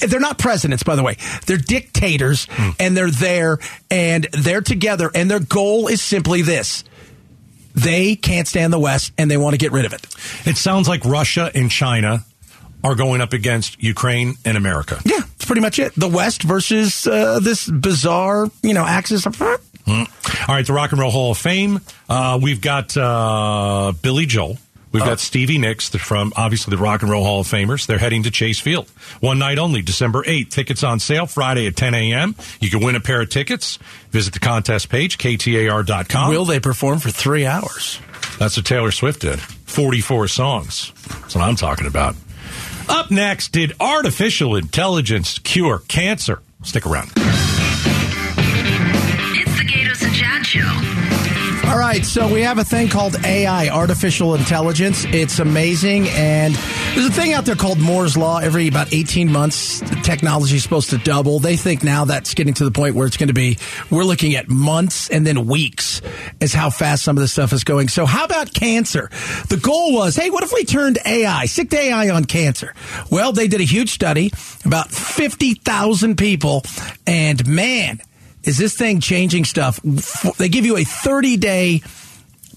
they're 0.06 0.20
not 0.20 0.38
presidents 0.38 0.82
by 0.82 0.94
the 0.94 1.02
way 1.02 1.16
they're 1.46 1.56
dictators 1.56 2.46
hmm. 2.50 2.70
and 2.78 2.96
they're 2.96 3.10
there 3.10 3.58
and 3.90 4.28
they're 4.32 4.60
together 4.60 5.10
and 5.14 5.30
their 5.30 5.40
goal 5.40 5.88
is 5.88 6.00
simply 6.00 6.42
this 6.42 6.84
they 7.74 8.14
can't 8.14 8.46
stand 8.46 8.72
the 8.72 8.78
west 8.78 9.12
and 9.18 9.30
they 9.30 9.36
want 9.36 9.54
to 9.54 9.58
get 9.58 9.72
rid 9.72 9.84
of 9.84 9.92
it 9.92 10.06
It 10.46 10.56
sounds 10.56 10.88
like 10.88 11.04
Russia 11.04 11.50
and 11.54 11.70
China 11.70 12.24
are 12.84 12.94
going 12.94 13.20
up 13.20 13.32
against 13.32 13.82
Ukraine 13.82 14.34
and 14.44 14.56
America. 14.56 15.00
Yeah, 15.04 15.18
that's 15.18 15.44
pretty 15.44 15.60
much 15.60 15.78
it. 15.78 15.94
The 15.94 16.08
West 16.08 16.42
versus 16.42 17.06
uh, 17.06 17.40
this 17.40 17.68
bizarre, 17.68 18.48
you 18.62 18.74
know, 18.74 18.84
axis 18.84 19.26
of. 19.26 19.40
All 19.40 20.06
right, 20.48 20.66
the 20.66 20.72
Rock 20.74 20.92
and 20.92 21.00
Roll 21.00 21.10
Hall 21.10 21.30
of 21.30 21.38
Fame. 21.38 21.80
Uh, 22.08 22.38
we've 22.42 22.60
got 22.60 22.96
uh, 22.96 23.92
Billy 24.02 24.26
Joel. 24.26 24.58
We've 24.90 25.04
got 25.04 25.20
Stevie 25.20 25.58
Nicks 25.58 25.90
from 25.90 26.32
obviously 26.34 26.74
the 26.74 26.82
Rock 26.82 27.02
and 27.02 27.10
Roll 27.10 27.22
Hall 27.22 27.40
of 27.40 27.46
Famers. 27.46 27.86
They're 27.86 27.98
heading 27.98 28.22
to 28.22 28.30
Chase 28.30 28.58
Field. 28.58 28.88
One 29.20 29.38
night 29.38 29.58
only, 29.58 29.82
December 29.82 30.22
8th. 30.22 30.48
Tickets 30.50 30.82
on 30.82 30.98
sale 30.98 31.26
Friday 31.26 31.66
at 31.66 31.76
10 31.76 31.94
a.m. 31.94 32.34
You 32.58 32.70
can 32.70 32.80
win 32.80 32.96
a 32.96 33.00
pair 33.00 33.20
of 33.20 33.28
tickets. 33.28 33.78
Visit 34.10 34.32
the 34.32 34.40
contest 34.40 34.88
page, 34.88 35.18
ktar.com. 35.18 36.30
Will 36.30 36.46
they 36.46 36.58
perform 36.58 37.00
for 37.00 37.10
three 37.10 37.44
hours? 37.44 38.00
That's 38.38 38.56
what 38.56 38.64
Taylor 38.64 38.90
Swift 38.90 39.20
did. 39.20 39.40
44 39.40 40.28
songs. 40.28 40.92
That's 41.08 41.34
what 41.34 41.44
I'm 41.44 41.56
talking 41.56 41.86
about. 41.86 42.16
Up 42.88 43.10
next, 43.10 43.52
did 43.52 43.74
artificial 43.80 44.56
intelligence 44.56 45.38
cure 45.38 45.80
cancer? 45.88 46.42
Stick 46.62 46.86
around. 46.86 47.12
It's 49.36 49.58
the 49.58 49.64
Gaydos 49.64 50.02
and 50.04 50.14
Chad 50.14 50.46
Show. 50.46 51.27
All 51.68 51.78
right, 51.78 52.02
so 52.02 52.32
we 52.32 52.40
have 52.40 52.56
a 52.56 52.64
thing 52.64 52.88
called 52.88 53.22
AI, 53.26 53.68
artificial 53.68 54.34
intelligence. 54.34 55.04
It's 55.04 55.38
amazing, 55.38 56.08
and 56.08 56.54
there's 56.94 57.04
a 57.04 57.12
thing 57.12 57.34
out 57.34 57.44
there 57.44 57.56
called 57.56 57.78
Moore's 57.78 58.16
Law. 58.16 58.38
Every 58.38 58.68
about 58.68 58.90
18 58.90 59.30
months, 59.30 59.80
technology 60.02 60.56
is 60.56 60.62
supposed 60.62 60.88
to 60.90 60.98
double. 60.98 61.40
They 61.40 61.58
think 61.58 61.84
now 61.84 62.06
that's 62.06 62.32
getting 62.32 62.54
to 62.54 62.64
the 62.64 62.70
point 62.70 62.94
where 62.94 63.06
it's 63.06 63.18
going 63.18 63.28
to 63.28 63.34
be, 63.34 63.58
we're 63.90 64.04
looking 64.04 64.34
at 64.34 64.48
months 64.48 65.10
and 65.10 65.26
then 65.26 65.46
weeks 65.46 66.00
is 66.40 66.54
how 66.54 66.70
fast 66.70 67.02
some 67.04 67.18
of 67.18 67.20
this 67.20 67.32
stuff 67.32 67.52
is 67.52 67.64
going. 67.64 67.88
So 67.88 68.06
how 68.06 68.24
about 68.24 68.54
cancer? 68.54 69.10
The 69.50 69.58
goal 69.58 69.92
was, 69.92 70.16
hey, 70.16 70.30
what 70.30 70.42
if 70.42 70.52
we 70.54 70.64
turned 70.64 70.98
AI, 71.04 71.44
sick 71.44 71.72
AI 71.74 72.08
on 72.08 72.24
cancer? 72.24 72.72
Well, 73.10 73.32
they 73.32 73.46
did 73.46 73.60
a 73.60 73.64
huge 73.64 73.90
study, 73.90 74.32
about 74.64 74.90
50,000 74.90 76.16
people, 76.16 76.62
and 77.06 77.46
man, 77.46 78.00
is 78.48 78.56
this 78.56 78.74
thing 78.74 79.00
changing 79.00 79.44
stuff? 79.44 79.78
They 80.38 80.48
give 80.48 80.64
you 80.64 80.78
a 80.78 80.84
30 80.84 81.36
day 81.36 81.82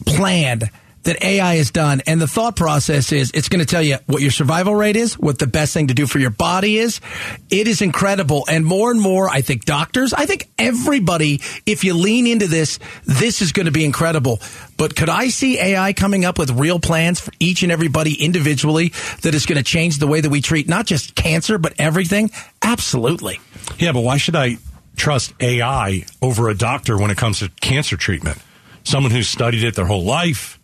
plan 0.06 0.62
that 1.04 1.21
AI 1.23 1.56
has 1.56 1.71
done. 1.71 2.01
And 2.08 2.21
the 2.21 2.27
thought 2.27 2.56
process 2.56 3.12
is 3.12 3.32
it's 3.34 3.49
going 3.49 3.60
to 3.60 3.65
tell 3.65 3.82
you 3.82 3.97
what 4.06 4.21
your 4.21 4.32
survival 4.32 4.73
rate 4.73 4.95
is, 4.95 5.17
what 5.17 5.39
the 5.39 5.47
best 5.47 5.73
thing 5.73 5.88
to 5.88 5.93
do 5.93 6.06
for 6.06 6.19
your 6.19 6.30
body 6.30 6.77
is. 6.77 7.01
It 7.49 7.67
is 7.67 7.82
incredible. 7.82 8.45
And 8.47 8.65
more 8.65 8.91
and 8.91 9.01
more, 9.01 9.30
I 9.30 9.41
think 9.41 9.65
doctors, 9.65 10.13
I 10.13 10.25
think 10.25 10.49
everybody, 10.58 11.41
if 11.65 11.84
you 11.84 11.93
lean 11.93 12.27
into 12.27 12.47
this, 12.47 12.80
this 13.04 13.41
is 13.41 13.51
going 13.51 13.65
to 13.65 13.71
be 13.71 13.84
incredible. 13.84 14.39
But 14.77 14.95
could 14.95 15.10
I 15.10 15.30
see 15.30 15.60
AI 15.60 15.93
coming 15.93 16.23
up 16.23 16.38
with 16.38 16.51
real 16.51 16.80
plans 16.80 17.19
for 17.19 17.34
each 17.39 17.63
and 17.63 17.71
everybody 17.71 18.23
individually 18.23 18.93
that 19.23 19.34
is 19.34 19.45
going 19.45 19.58
to 19.58 19.63
change 19.63 19.97
the 19.97 20.08
way 20.08 20.21
that 20.21 20.30
we 20.30 20.41
treat 20.41 20.69
not 20.69 20.86
just 20.86 21.15
cancer, 21.15 21.58
but 21.58 21.73
everything? 21.80 22.32
Absolutely. 22.62 23.39
Yeah, 23.77 23.91
but 23.91 24.01
why 24.01 24.17
should 24.17 24.36
I 24.36 24.58
trust 24.95 25.34
AI 25.39 26.06
over 26.21 26.49
a 26.49 26.54
doctor 26.56 26.97
when 26.97 27.12
it 27.12 27.17
comes 27.17 27.39
to 27.39 27.49
cancer 27.62 27.97
treatment? 27.97 28.38
Someone 28.84 29.12
who's 29.12 29.27
studied 29.27 29.63
it 29.63 29.75
their 29.75 29.86
whole 29.86 30.04
life. 30.04 30.60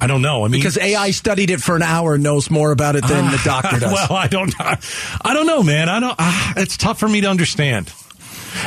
I 0.00 0.06
don't 0.06 0.22
know. 0.22 0.44
I 0.44 0.48
mean, 0.48 0.60
because 0.60 0.78
AI 0.78 1.10
studied 1.10 1.50
it 1.50 1.60
for 1.60 1.74
an 1.74 1.82
hour 1.82 2.14
and 2.14 2.22
knows 2.22 2.50
more 2.50 2.70
about 2.70 2.94
it 2.94 3.06
than 3.06 3.26
uh, 3.26 3.30
the 3.32 3.40
doctor 3.44 3.78
does. 3.80 3.92
Well, 3.92 4.12
I 4.12 4.28
don't. 4.28 4.54
I 4.60 5.34
don't 5.34 5.46
know, 5.46 5.62
man. 5.62 5.88
I 5.88 5.98
don't. 5.98 6.14
Uh, 6.18 6.52
it's 6.56 6.76
tough 6.76 7.00
for 7.00 7.08
me 7.08 7.22
to 7.22 7.28
understand. 7.28 7.92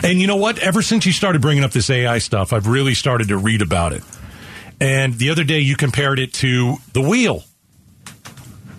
And 0.04 0.20
you 0.20 0.28
know 0.28 0.36
what? 0.36 0.60
Ever 0.60 0.82
since 0.82 1.06
you 1.06 1.12
started 1.12 1.42
bringing 1.42 1.64
up 1.64 1.72
this 1.72 1.90
AI 1.90 2.18
stuff, 2.18 2.54
I've 2.54 2.68
really 2.68 2.94
started 2.94 3.30
to 3.30 3.38
read 3.38 3.62
about 3.62 3.94
it. 3.94 4.04
And 4.80 5.14
the 5.14 5.30
other 5.30 5.44
day, 5.44 5.60
you 5.60 5.76
compared 5.78 6.20
it 6.20 6.34
to 6.36 6.76
the 6.94 7.02
wheel. 7.02 7.44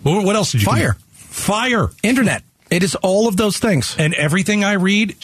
What 0.02 0.34
else 0.34 0.52
did 0.52 0.62
you? 0.62 0.66
Fire, 0.66 0.92
compare? 0.92 1.08
fire, 1.16 1.90
internet. 2.02 2.42
It 2.70 2.82
is 2.82 2.96
all 2.96 3.28
of 3.28 3.36
those 3.36 3.58
things. 3.58 3.94
And 3.98 4.14
everything 4.14 4.64
I 4.64 4.72
read 4.72 5.16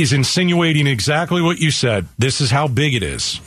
is 0.00 0.12
insinuating 0.12 0.86
exactly 0.86 1.42
what 1.42 1.58
you 1.58 1.70
said. 1.70 2.06
This 2.18 2.40
is 2.40 2.50
how 2.50 2.68
big 2.68 2.94
it 2.94 3.02
is. 3.02 3.40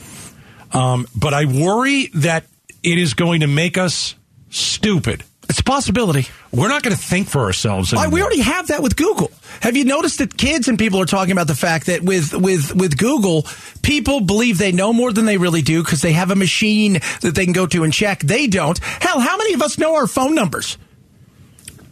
Um, 0.72 1.06
but 1.14 1.34
I 1.34 1.44
worry 1.44 2.10
that 2.14 2.44
it 2.82 2.98
is 2.98 3.14
going 3.14 3.40
to 3.40 3.46
make 3.46 3.78
us 3.78 4.14
stupid. 4.50 5.24
It's 5.48 5.60
a 5.60 5.64
possibility. 5.64 6.26
We're 6.52 6.68
not 6.68 6.82
going 6.82 6.96
to 6.96 7.02
think 7.02 7.28
for 7.28 7.40
ourselves. 7.40 7.92
Anymore. 7.92 8.10
We 8.10 8.22
already 8.22 8.40
have 8.40 8.68
that 8.68 8.82
with 8.82 8.96
Google. 8.96 9.30
Have 9.60 9.76
you 9.76 9.84
noticed 9.84 10.18
that 10.18 10.36
kids 10.36 10.68
and 10.68 10.78
people 10.78 11.00
are 11.00 11.06
talking 11.06 11.32
about 11.32 11.46
the 11.48 11.54
fact 11.54 11.86
that 11.86 12.02
with 12.02 12.32
with 12.32 12.74
with 12.74 12.96
Google, 12.96 13.46
people 13.82 14.20
believe 14.20 14.58
they 14.58 14.72
know 14.72 14.92
more 14.92 15.12
than 15.12 15.26
they 15.26 15.36
really 15.36 15.62
do 15.62 15.82
because 15.82 16.00
they 16.00 16.12
have 16.12 16.30
a 16.30 16.36
machine 16.36 16.94
that 17.20 17.34
they 17.34 17.44
can 17.44 17.52
go 17.52 17.66
to 17.66 17.84
and 17.84 17.92
check. 17.92 18.20
They 18.20 18.46
don't. 18.46 18.78
Hell, 18.78 19.20
how 19.20 19.36
many 19.36 19.54
of 19.54 19.62
us 19.62 19.78
know 19.78 19.96
our 19.96 20.06
phone 20.06 20.34
numbers? 20.34 20.78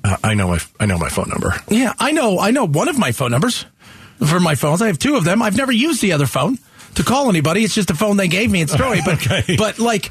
Uh, 0.04 0.16
I 0.24 0.34
know 0.34 0.48
my 0.48 0.58
I 0.80 0.86
know 0.86 0.98
my 0.98 1.08
phone 1.08 1.28
number. 1.28 1.54
Yeah, 1.68 1.92
I 1.98 2.12
know 2.12 2.38
I 2.38 2.50
know 2.50 2.66
one 2.66 2.88
of 2.88 2.98
my 2.98 3.12
phone 3.12 3.30
numbers 3.30 3.66
for 4.26 4.40
my 4.40 4.54
phones. 4.54 4.82
I 4.82 4.86
have 4.88 4.98
two 4.98 5.16
of 5.16 5.24
them. 5.24 5.42
I've 5.42 5.56
never 5.56 5.72
used 5.72 6.02
the 6.02 6.12
other 6.12 6.26
phone 6.26 6.58
to 6.94 7.02
call 7.02 7.28
anybody. 7.28 7.64
It's 7.64 7.74
just 7.74 7.88
the 7.88 7.94
phone 7.94 8.16
they 8.16 8.28
gave 8.28 8.50
me 8.50 8.60
in 8.60 8.68
Story. 8.68 9.00
But 9.04 9.26
okay. 9.26 9.56
but 9.56 9.78
like 9.78 10.10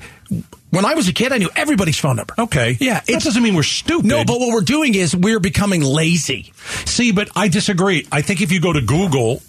when 0.71 0.85
I 0.85 0.95
was 0.95 1.07
a 1.07 1.13
kid, 1.13 1.31
I 1.31 1.37
knew 1.37 1.49
everybody's 1.55 1.99
phone 1.99 2.15
number. 2.15 2.33
Okay. 2.37 2.77
Yeah. 2.79 3.01
It 3.07 3.21
doesn't 3.21 3.41
mean 3.41 3.55
we're 3.55 3.63
stupid. 3.63 4.05
No, 4.05 4.23
but 4.23 4.39
what 4.39 4.53
we're 4.53 4.61
doing 4.61 4.95
is 4.95 5.15
we're 5.15 5.39
becoming 5.39 5.81
lazy. 5.81 6.53
See, 6.85 7.11
but 7.11 7.29
I 7.35 7.47
disagree. 7.47 8.07
I 8.11 8.21
think 8.21 8.41
if 8.41 8.51
you 8.51 8.61
go 8.61 8.73
to 8.73 8.81
Google 8.81 9.41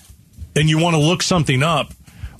and 0.56 0.68
you 0.68 0.78
want 0.78 0.94
to 0.94 1.00
look 1.00 1.22
something 1.22 1.62
up, 1.62 1.92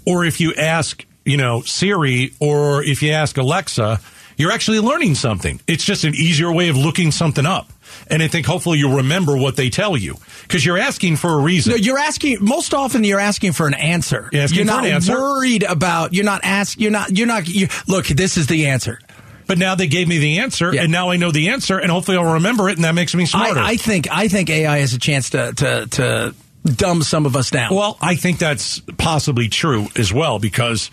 or 0.07 0.25
if 0.25 0.41
you 0.41 0.55
ask, 0.55 1.05
you 1.25 1.37
know, 1.37 1.63
Siri, 1.63 2.33
or 2.41 2.83
if 2.83 3.03
you 3.03 3.13
ask 3.13 3.37
Alexa, 3.39 4.01
you're 4.37 4.51
actually 4.51 4.81
learning 4.81 5.15
something. 5.15 5.61
It's 5.69 5.85
just 5.85 6.05
an 6.05 6.15
easier 6.15 6.53
way 6.53 6.69
of 6.69 6.77
looking 6.77 7.13
something 7.13 7.47
up. 7.47 7.72
And 8.09 8.23
I 8.23 8.29
think 8.29 8.47
hopefully 8.47 8.79
you'll 8.79 8.97
remember 8.97 9.37
what 9.37 9.57
they 9.57 9.71
tell 9.71 9.97
you 9.97 10.17
because 10.43 10.65
you're 10.65 10.79
asking 10.79 11.17
for 11.17 11.33
a 11.39 11.43
reason. 11.43 11.73
No, 11.73 11.77
you're 11.77 11.99
asking 11.99 12.39
most 12.41 12.75
often. 12.75 13.05
You're 13.05 13.21
asking 13.21 13.53
for 13.53 13.67
an 13.67 13.75
answer. 13.75 14.29
You're, 14.33 14.47
you're 14.47 14.65
not 14.65 14.85
answer. 14.85 15.13
worried 15.13 15.63
about. 15.63 16.15
You're 16.15 16.25
not 16.25 16.41
ask. 16.45 16.81
You're 16.81 16.91
not. 16.91 17.17
You're 17.17 17.27
not. 17.27 17.49
You, 17.49 17.69
look, 17.87 18.07
this 18.07 18.37
is 18.37 18.47
the 18.47 18.67
answer. 18.67 18.99
But 19.47 19.59
now 19.59 19.75
they 19.75 19.89
gave 19.89 20.09
me 20.09 20.19
the 20.19 20.39
answer, 20.39 20.73
yeah. 20.73 20.83
and 20.83 20.93
now 20.93 21.11
I 21.11 21.17
know 21.17 21.31
the 21.31 21.51
answer, 21.51 21.79
and 21.79 21.91
hopefully 21.91 22.17
I'll 22.17 22.35
remember 22.35 22.69
it, 22.69 22.77
and 22.77 22.85
that 22.85 22.95
makes 22.95 23.15
me 23.15 23.27
smarter. 23.27 23.61
I, 23.61 23.71
I 23.71 23.77
think. 23.77 24.09
I 24.11 24.29
think 24.29 24.49
AI 24.49 24.79
has 24.79 24.95
a 24.95 24.99
chance 24.99 25.31
to 25.31 25.53
to 25.55 25.87
to 25.87 26.35
dumb 26.65 27.03
some 27.03 27.27
of 27.27 27.37
us 27.37 27.51
down. 27.51 27.75
Well, 27.75 27.99
I 28.01 28.15
think 28.15 28.39
that's 28.39 28.81
possibly 28.99 29.49
true 29.49 29.89
as 29.97 30.13
well 30.13 30.39
because, 30.39 30.91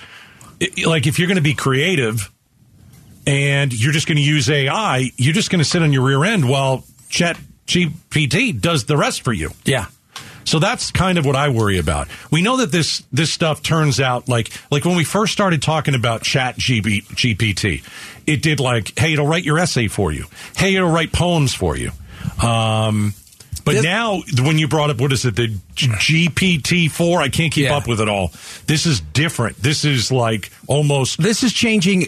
like, 0.85 1.07
if 1.07 1.19
you're 1.19 1.27
going 1.27 1.37
to 1.37 1.41
be 1.41 1.53
creative 1.53 2.31
and 3.25 3.71
you're 3.73 3.93
just 3.93 4.07
going 4.07 4.17
to 4.17 4.23
use 4.23 4.49
AI, 4.49 5.11
you're 5.17 5.33
just 5.33 5.49
going 5.49 5.59
to 5.59 5.69
sit 5.69 5.81
on 5.81 5.93
your 5.93 6.05
rear 6.05 6.23
end 6.25 6.49
while 6.49 6.83
Chat 7.09 7.37
GPT 7.67 8.59
does 8.59 8.85
the 8.85 8.97
rest 8.97 9.21
for 9.21 9.33
you. 9.33 9.51
Yeah. 9.65 9.87
So 10.45 10.57
that's 10.57 10.89
kind 10.89 11.19
of 11.19 11.27
what 11.27 11.35
I 11.35 11.49
worry 11.49 11.77
about. 11.77 12.07
We 12.31 12.41
know 12.41 12.57
that 12.57 12.71
this 12.71 13.03
this 13.11 13.31
stuff 13.31 13.61
turns 13.61 13.99
out 13.99 14.27
like 14.27 14.49
like 14.71 14.83
when 14.83 14.95
we 14.95 15.03
first 15.03 15.31
started 15.31 15.61
talking 15.61 15.93
about 15.93 16.23
Chat 16.23 16.55
GB, 16.55 17.03
GPT, 17.09 17.83
it 18.25 18.41
did 18.41 18.59
like, 18.59 18.97
hey, 18.97 19.13
it'll 19.13 19.27
write 19.27 19.43
your 19.43 19.59
essay 19.59 19.87
for 19.87 20.11
you. 20.11 20.25
Hey, 20.57 20.75
it'll 20.75 20.89
write 20.89 21.11
poems 21.11 21.53
for 21.53 21.77
you. 21.77 21.91
Um, 22.41 23.13
but 23.63 23.73
this, 23.73 23.83
now, 23.83 24.21
when 24.39 24.57
you 24.57 24.67
brought 24.67 24.89
up 24.89 24.99
what 24.99 25.11
is 25.11 25.25
it, 25.25 25.35
the 25.35 25.49
GPT 25.75 26.89
four? 26.89 27.21
I 27.21 27.29
can't 27.29 27.53
keep 27.53 27.65
yeah. 27.65 27.77
up 27.77 27.87
with 27.87 28.01
it 28.01 28.09
all. 28.09 28.31
This 28.65 28.87
is 28.87 29.01
different. 29.01 29.57
This 29.57 29.85
is 29.85 30.11
like 30.11 30.49
almost. 30.65 31.21
This 31.21 31.43
is 31.43 31.53
changing 31.53 32.05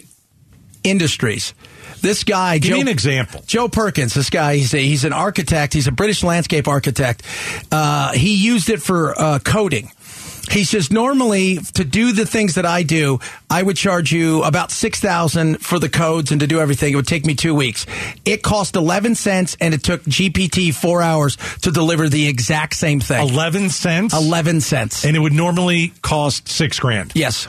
industries. 0.84 1.54
This 2.02 2.24
guy, 2.24 2.58
give 2.58 2.70
Joe, 2.72 2.76
me 2.76 2.82
an 2.82 2.88
example. 2.88 3.44
Joe 3.46 3.70
Perkins. 3.70 4.14
This 4.14 4.30
guy, 4.30 4.58
he's 4.58 4.74
a, 4.74 4.80
he's 4.80 5.06
an 5.06 5.14
architect. 5.14 5.74
He's 5.74 5.88
a 5.88 5.92
British 5.92 6.24
landscape 6.24 6.68
architect. 6.68 7.24
Uh, 7.72 8.12
he 8.14 8.36
used 8.36 8.70
it 8.70 8.82
for 8.82 9.20
uh, 9.20 9.40
coding. 9.40 9.92
He 10.50 10.66
says 10.66 10.92
normally 10.92 11.60
to 11.76 11.86
do 11.86 12.12
the 12.12 12.26
things 12.26 12.56
that 12.56 12.66
I 12.66 12.84
do, 12.84 13.20
I 13.50 13.62
would 13.62 13.78
charge 13.78 14.12
you 14.12 14.44
about 14.44 14.70
six 14.72 15.00
thousand 15.00 15.62
for 15.62 15.80
the 15.80 15.88
codes 15.88 16.32
and 16.32 16.42
to 16.42 16.48
do 16.48 16.60
everything. 16.60 16.92
It 16.92 16.96
would 16.98 17.08
take 17.08 17.26
me 17.26 17.36
two 17.36 17.56
weeks. 17.56 17.86
It 18.26 18.44
cost 18.44 18.76
eleven 18.76 19.16
cents, 19.16 19.56
and 19.62 19.74
it 19.74 19.82
took 19.84 20.04
GPT 20.04 20.74
four 20.74 21.02
hours 21.02 21.38
to 21.62 21.72
deliver 21.72 22.10
the 22.10 22.28
exact 22.28 22.76
same 22.76 23.00
thing. 23.00 23.30
Eleven 23.30 23.70
cents. 23.70 24.14
Eleven 24.14 24.60
cents, 24.60 25.06
and 25.06 25.16
it 25.16 25.20
would 25.20 25.32
normally 25.32 25.94
cost 26.02 26.50
six 26.50 26.80
grand. 26.80 27.14
Yes. 27.16 27.48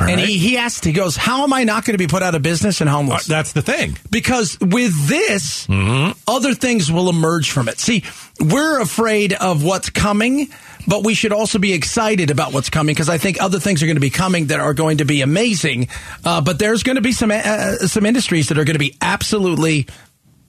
Right. 0.00 0.10
And 0.10 0.20
he, 0.20 0.38
he 0.38 0.56
asked, 0.56 0.84
he 0.84 0.92
goes, 0.92 1.16
How 1.16 1.44
am 1.44 1.52
I 1.52 1.64
not 1.64 1.84
going 1.84 1.94
to 1.94 1.98
be 1.98 2.06
put 2.06 2.22
out 2.22 2.34
of 2.34 2.42
business 2.42 2.80
and 2.80 2.88
homeless? 2.88 3.28
Uh, 3.28 3.34
that's 3.34 3.52
the 3.52 3.62
thing. 3.62 3.96
Because 4.10 4.58
with 4.60 5.08
this, 5.08 5.66
mm-hmm. 5.66 6.18
other 6.26 6.54
things 6.54 6.90
will 6.90 7.08
emerge 7.08 7.50
from 7.50 7.68
it. 7.68 7.78
See, 7.78 8.04
we're 8.40 8.80
afraid 8.80 9.32
of 9.32 9.64
what's 9.64 9.90
coming, 9.90 10.48
but 10.86 11.04
we 11.04 11.14
should 11.14 11.32
also 11.32 11.58
be 11.58 11.72
excited 11.72 12.30
about 12.30 12.52
what's 12.52 12.70
coming 12.70 12.94
because 12.94 13.08
I 13.08 13.18
think 13.18 13.42
other 13.42 13.58
things 13.58 13.82
are 13.82 13.86
going 13.86 13.96
to 13.96 14.00
be 14.00 14.10
coming 14.10 14.46
that 14.46 14.60
are 14.60 14.74
going 14.74 14.98
to 14.98 15.04
be 15.04 15.22
amazing. 15.22 15.88
Uh, 16.24 16.40
but 16.40 16.58
there's 16.58 16.82
going 16.82 16.96
to 16.96 17.02
be 17.02 17.12
some, 17.12 17.30
uh, 17.30 17.76
some 17.86 18.06
industries 18.06 18.48
that 18.48 18.58
are 18.58 18.64
going 18.64 18.74
to 18.74 18.78
be 18.78 18.96
absolutely 19.00 19.86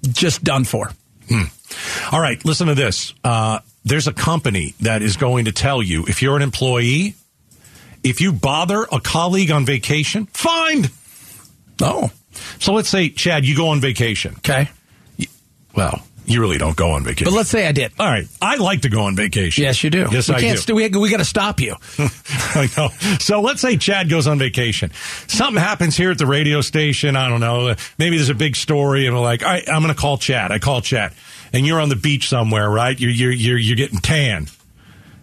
just 0.03 0.43
done 0.43 0.63
for. 0.63 0.91
Hmm. 1.27 1.43
All 2.11 2.21
right, 2.21 2.43
listen 2.45 2.67
to 2.67 2.75
this. 2.75 3.13
Uh, 3.23 3.59
there's 3.85 4.07
a 4.07 4.13
company 4.13 4.73
that 4.81 5.01
is 5.01 5.17
going 5.17 5.45
to 5.45 5.51
tell 5.51 5.81
you 5.81 6.05
if 6.07 6.21
you're 6.21 6.35
an 6.35 6.41
employee 6.41 7.15
if 8.03 8.21
you 8.21 8.33
bother 8.33 8.85
a 8.91 8.99
colleague 8.99 9.51
on 9.51 9.65
vacation, 9.65 10.25
fine. 10.27 10.89
Oh. 11.81 12.11
So 12.59 12.73
let's 12.73 12.89
say, 12.89 13.09
Chad, 13.09 13.45
you 13.45 13.55
go 13.55 13.69
on 13.69 13.79
vacation. 13.81 14.35
Okay. 14.37 14.69
Well, 15.75 16.01
you 16.25 16.41
really 16.41 16.57
don't 16.57 16.75
go 16.75 16.91
on 16.91 17.03
vacation. 17.03 17.25
But 17.25 17.35
let's 17.35 17.49
say 17.49 17.67
I 17.67 17.71
did. 17.71 17.91
All 17.99 18.07
right. 18.07 18.27
I 18.41 18.57
like 18.57 18.81
to 18.81 18.89
go 18.89 19.03
on 19.03 19.15
vacation. 19.15 19.63
Yes, 19.63 19.83
you 19.83 19.89
do. 19.89 20.07
Yes, 20.11 20.29
we 20.29 20.35
I 20.35 20.39
can't 20.39 20.57
do. 20.57 20.61
St- 20.61 20.75
we, 20.75 20.99
we 20.99 21.09
got 21.09 21.17
to 21.17 21.25
stop 21.25 21.59
you. 21.59 21.75
I 21.97 22.69
know. 22.77 22.89
So 23.19 23.41
let's 23.41 23.61
say 23.61 23.77
Chad 23.77 24.09
goes 24.09 24.27
on 24.27 24.37
vacation. 24.37 24.91
Something 25.27 25.61
happens 25.61 25.97
here 25.97 26.11
at 26.11 26.19
the 26.19 26.27
radio 26.27 26.61
station. 26.61 27.15
I 27.15 27.29
don't 27.29 27.39
know. 27.39 27.73
Maybe 27.97 28.17
there's 28.17 28.29
a 28.29 28.35
big 28.35 28.55
story, 28.55 29.07
and 29.07 29.15
we're 29.15 29.21
like, 29.21 29.43
all 29.43 29.49
right, 29.49 29.67
I'm 29.67 29.81
going 29.81 29.93
to 29.93 29.99
call 29.99 30.17
Chad. 30.17 30.51
I 30.51 30.59
call 30.59 30.81
Chad. 30.81 31.13
And 31.51 31.65
you're 31.65 31.81
on 31.81 31.89
the 31.89 31.95
beach 31.95 32.29
somewhere, 32.29 32.69
right? 32.69 32.99
You're, 32.99 33.09
you're, 33.09 33.31
you're, 33.31 33.57
you're 33.57 33.75
getting 33.75 33.97
tan 33.97 34.47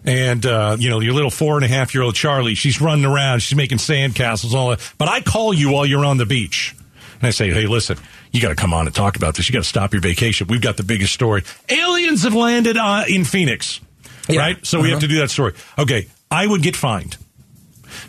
and 0.05 0.45
uh, 0.45 0.77
you 0.79 0.89
know 0.89 0.99
your 0.99 1.13
little 1.13 1.31
four 1.31 1.55
and 1.55 1.65
a 1.65 1.67
half 1.67 1.93
year 1.93 2.03
old 2.03 2.15
Charlie, 2.15 2.55
she's 2.55 2.81
running 2.81 3.05
around, 3.05 3.39
she's 3.39 3.57
making 3.57 3.77
sandcastles, 3.77 4.53
all 4.53 4.69
that. 4.69 4.93
But 4.97 5.09
I 5.09 5.21
call 5.21 5.53
you 5.53 5.71
while 5.71 5.85
you're 5.85 6.05
on 6.05 6.17
the 6.17 6.25
beach, 6.25 6.75
and 7.15 7.23
I 7.27 7.31
say, 7.31 7.51
"Hey, 7.51 7.67
listen, 7.67 7.97
you 8.31 8.41
got 8.41 8.49
to 8.49 8.55
come 8.55 8.73
on 8.73 8.85
and 8.85 8.95
talk 8.95 9.15
about 9.15 9.35
this. 9.35 9.49
You 9.49 9.53
got 9.53 9.63
to 9.63 9.69
stop 9.69 9.93
your 9.93 10.01
vacation. 10.01 10.47
We've 10.47 10.61
got 10.61 10.77
the 10.77 10.83
biggest 10.83 11.13
story. 11.13 11.43
Aliens 11.69 12.23
have 12.23 12.35
landed 12.35 12.77
uh, 12.77 13.03
in 13.07 13.23
Phoenix, 13.23 13.79
yeah. 14.27 14.39
right? 14.39 14.65
So 14.65 14.77
uh-huh. 14.77 14.83
we 14.83 14.89
have 14.89 14.97
uh-huh. 14.97 15.01
to 15.01 15.07
do 15.07 15.19
that 15.19 15.29
story. 15.29 15.53
Okay, 15.77 16.07
I 16.29 16.45
would 16.45 16.61
get 16.61 16.75
fined. 16.75 17.17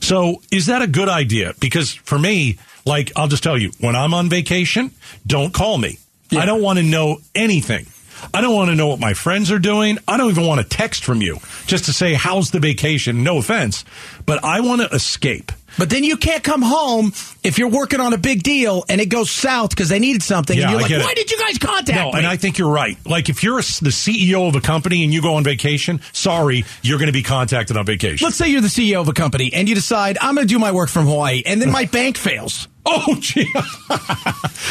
So 0.01 0.42
is 0.51 0.66
that 0.66 0.83
a 0.83 0.87
good 0.87 1.09
idea? 1.09 1.55
Because 1.61 1.92
for 1.92 2.18
me, 2.18 2.59
like 2.85 3.12
I'll 3.16 3.29
just 3.29 3.42
tell 3.42 3.59
you, 3.59 3.72
when 3.81 3.96
I'm 3.96 4.14
on 4.14 4.29
vacation, 4.29 4.90
don't 5.27 5.53
call 5.53 5.79
me. 5.79 5.98
Yeah. 6.31 6.40
I 6.40 6.46
don't 6.46 6.62
want 6.62 6.79
to 6.79 6.85
know 6.85 7.18
anything. 7.35 7.87
I 8.35 8.40
don't 8.40 8.54
want 8.54 8.70
to 8.70 8.76
know 8.76 8.88
what 8.88 9.00
my 9.00 9.14
friends 9.14 9.50
are 9.50 9.59
doing. 9.59 9.98
I 10.07 10.16
don't 10.16 10.31
even 10.31 10.46
want 10.46 10.61
a 10.61 10.64
text 10.64 11.04
from 11.04 11.20
you 11.22 11.38
just 11.66 11.85
to 11.87 11.92
say, 11.92 12.14
how's 12.14 12.50
the 12.50 12.61
vacation? 12.61 13.22
No 13.24 13.38
offense, 13.38 13.85
but 14.26 14.42
I 14.44 14.61
want 14.61 14.81
to 14.83 14.88
escape. 14.94 15.52
But 15.76 15.90
then 15.90 16.02
you 16.02 16.16
can't 16.16 16.42
come 16.42 16.62
home 16.62 17.12
if 17.44 17.57
you're 17.59 17.68
working 17.68 18.00
on 18.00 18.12
a 18.12 18.18
big 18.18 18.42
deal 18.42 18.85
and 18.88 19.00
it 19.00 19.07
goes 19.11 19.31
south 19.31 19.70
because 19.70 19.88
they 19.90 20.00
needed 20.00 20.22
something. 20.24 20.57
Yeah, 20.59 20.64
and 20.64 20.70
you're 20.72 20.78
I 20.81 20.83
like, 20.83 20.88
get 20.88 21.00
it. 21.00 21.04
why 21.04 21.14
did 21.14 21.31
you 21.31 21.38
guys 21.38 21.59
contact 21.59 21.96
No, 21.96 22.07
me? 22.12 22.18
and 22.18 22.26
I 22.26 22.37
think 22.37 22.59
you're 22.59 22.70
right. 22.72 22.96
Like 23.07 23.28
if 23.28 23.44
you're 23.44 23.59
a, 23.59 23.62
the 23.62 23.90
CEO 23.90 24.48
of 24.48 24.57
a 24.57 24.61
company 24.61 25.04
and 25.04 25.12
you 25.12 25.22
go 25.22 25.35
on 25.35 25.44
vacation, 25.44 26.00
sorry, 26.12 26.64
you're 26.83 26.98
going 26.98 27.07
to 27.09 27.12
be 27.12 27.22
contacted 27.22 27.76
on 27.76 27.87
vacation. 27.87 28.24
Let's 28.24 28.37
say 28.37 28.48
you're 28.48 28.61
the 28.62 28.66
CEO 28.68 29.00
of 29.00 29.09
a 29.09 29.12
company 29.12 29.52
and 29.52 29.68
you 29.68 29.74
decide, 29.76 30.18
I'm 30.20 30.35
going 30.35 30.48
to 30.48 30.52
do 30.52 30.59
my 30.59 30.72
work 30.72 30.88
from 30.88 31.07
Hawaii, 31.07 31.42
and 31.46 31.62
then 31.62 31.70
my 31.70 31.85
bank 31.92 32.16
fails. 32.16 32.66
Oh, 32.88 33.16
gee. 33.20 33.46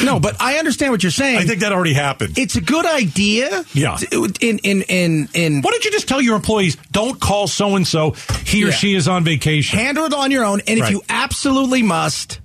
No, 0.03 0.19
but 0.19 0.39
I 0.39 0.57
understand 0.57 0.91
what 0.91 1.01
you're 1.03 1.11
saying. 1.11 1.37
I 1.37 1.45
think 1.45 1.61
that 1.61 1.71
already 1.71 1.93
happened. 1.93 2.37
it's 2.37 2.55
a 2.55 2.61
good 2.61 2.85
idea. 2.85 3.63
Yeah. 3.73 3.97
In 4.41 4.59
in 4.59 4.81
in 4.83 5.29
in 5.33 5.61
Why 5.61 5.71
don't 5.71 5.83
you 5.83 5.91
just 5.91 6.07
tell 6.07 6.21
your 6.21 6.35
employees, 6.35 6.77
don't 6.91 7.19
call 7.19 7.47
so 7.47 7.75
and 7.75 7.87
so. 7.87 8.11
He 8.45 8.63
or 8.63 8.67
Yeah. 8.67 8.73
she 8.73 8.93
is 8.95 9.07
on 9.07 9.23
vacation. 9.23 9.79
handle 9.79 10.05
it 10.05 10.13
on 10.13 10.31
your 10.31 10.45
own, 10.45 10.61
and 10.67 10.79
if 10.79 10.89
you 10.89 11.01
absolutely 11.09 11.83
must, 11.83 12.39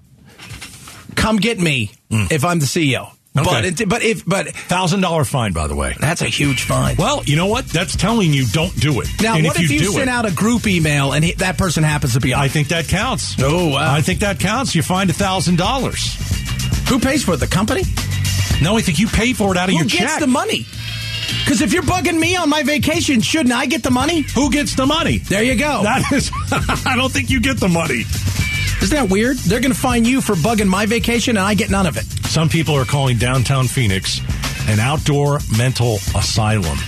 come 1.15 1.37
get 1.37 1.61
me 1.61 1.93
mm. 2.11 2.31
if 2.31 2.45
I'm 2.45 2.59
the 2.59 2.67
CEO. 2.67 3.11
But 3.35 3.65
Mm. 3.65 3.81
It, 3.81 3.89
but 3.89 4.03
if 4.03 4.27
but 4.27 4.49
Thousand 4.51 5.01
dollar 5.01 5.25
fine, 5.25 5.53
by 5.53 5.67
the 5.67 5.75
way. 5.75 5.95
that's 5.99 6.21
a 6.21 6.27
huge 6.27 6.65
fine. 6.65 6.97
Well, 6.97 7.23
you 7.25 7.35
know 7.37 7.47
what? 7.47 7.65
That's 7.67 7.97
telling 7.97 8.33
you 8.35 8.45
don't 8.47 8.75
do 8.79 9.01
it. 9.01 9.09
Now, 9.23 9.37
And 9.37 9.47
what 9.47 9.59
if 9.59 9.71
you, 9.71 9.79
do 9.79 9.85
send 9.87 10.03
it, 10.03 10.09
out 10.09 10.27
a 10.27 10.33
group 10.33 10.67
email 10.67 11.13
and 11.13 11.25
he, 11.25 11.33
that 11.35 11.57
person 11.57 11.83
happens 11.83 12.13
to 12.13 12.21
be 12.21 12.35
on? 12.35 12.41
I 12.43 12.49
think 12.49 12.69
that 12.69 12.89
counts. 12.89 13.37
Oh, 13.43 13.69
wow. 13.69 13.95
I 13.95 14.03
think 14.03 14.21
that 14.21 14.39
counts. 14.39 14.75
You 14.75 14.83
find 14.83 15.09
a 15.09 15.15
thousand 15.15 15.57
dollars. 15.57 16.15
Who 16.91 16.99
pays 16.99 17.25
for 17.25 17.33
it? 17.35 17.39
The 17.39 17.47
company? 17.47 17.83
No, 18.61 18.77
I 18.77 18.83
think 18.83 18.99
you 18.99 19.07
pay 19.09 19.33
for 19.33 19.51
it 19.53 19.57
out 19.57 19.69
of 19.71 19.73
Who 19.73 19.79
your 19.79 19.87
gets 19.89 20.13
check. 20.13 20.21
the 20.21 20.27
money? 20.27 20.67
Because 21.45 21.63
if 21.63 21.73
you're 21.73 21.83
bugging 21.83 22.19
me 22.19 22.37
on 22.37 22.51
my 22.51 22.63
vacation, 22.63 23.23
shouldn't 23.23 23.55
I 23.55 23.65
get 23.65 23.83
the 23.83 23.91
money? 23.91 24.27
Who 24.35 24.51
gets 24.51 24.75
the 24.77 24.85
money? 24.87 25.19
There 25.19 25.43
you 25.43 25.55
go. 25.57 25.83
That 25.83 26.03
is. 26.13 26.31
I 26.87 26.97
don't 26.97 27.11
think 27.11 27.31
you 27.31 27.41
get 27.41 27.59
the 27.59 27.69
money. 27.69 28.03
Isn't 28.83 28.97
that 28.97 29.11
weird? 29.11 29.37
They're 29.39 29.61
going 29.61 29.73
to 29.73 29.79
fine 29.79 30.05
you 30.05 30.21
for 30.21 30.35
bugging 30.35 30.67
my 30.67 30.87
vacation, 30.87 31.37
and 31.37 31.47
I 31.47 31.55
get 31.55 31.71
none 31.71 31.87
of 31.87 31.97
it. 31.97 32.05
Some 32.27 32.49
people 32.49 32.75
are 32.75 32.85
calling 32.85 33.17
downtown 33.17 33.69
Phoenix 33.69 34.21
an 34.69 34.81
outdoor 34.81 35.39
mental 35.57 35.97
asylum. 36.17 36.79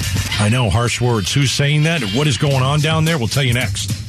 I 0.41 0.49
know, 0.51 0.71
harsh 0.71 1.01
words. 1.01 1.33
Who's 1.33 1.53
saying 1.53 1.85
that? 1.85 2.03
What 2.15 2.27
is 2.27 2.37
going 2.37 2.63
on 2.63 2.81
down 2.81 3.05
there? 3.05 3.17
We'll 3.17 3.29
tell 3.29 3.45
you 3.45 3.55
next. 3.55 4.04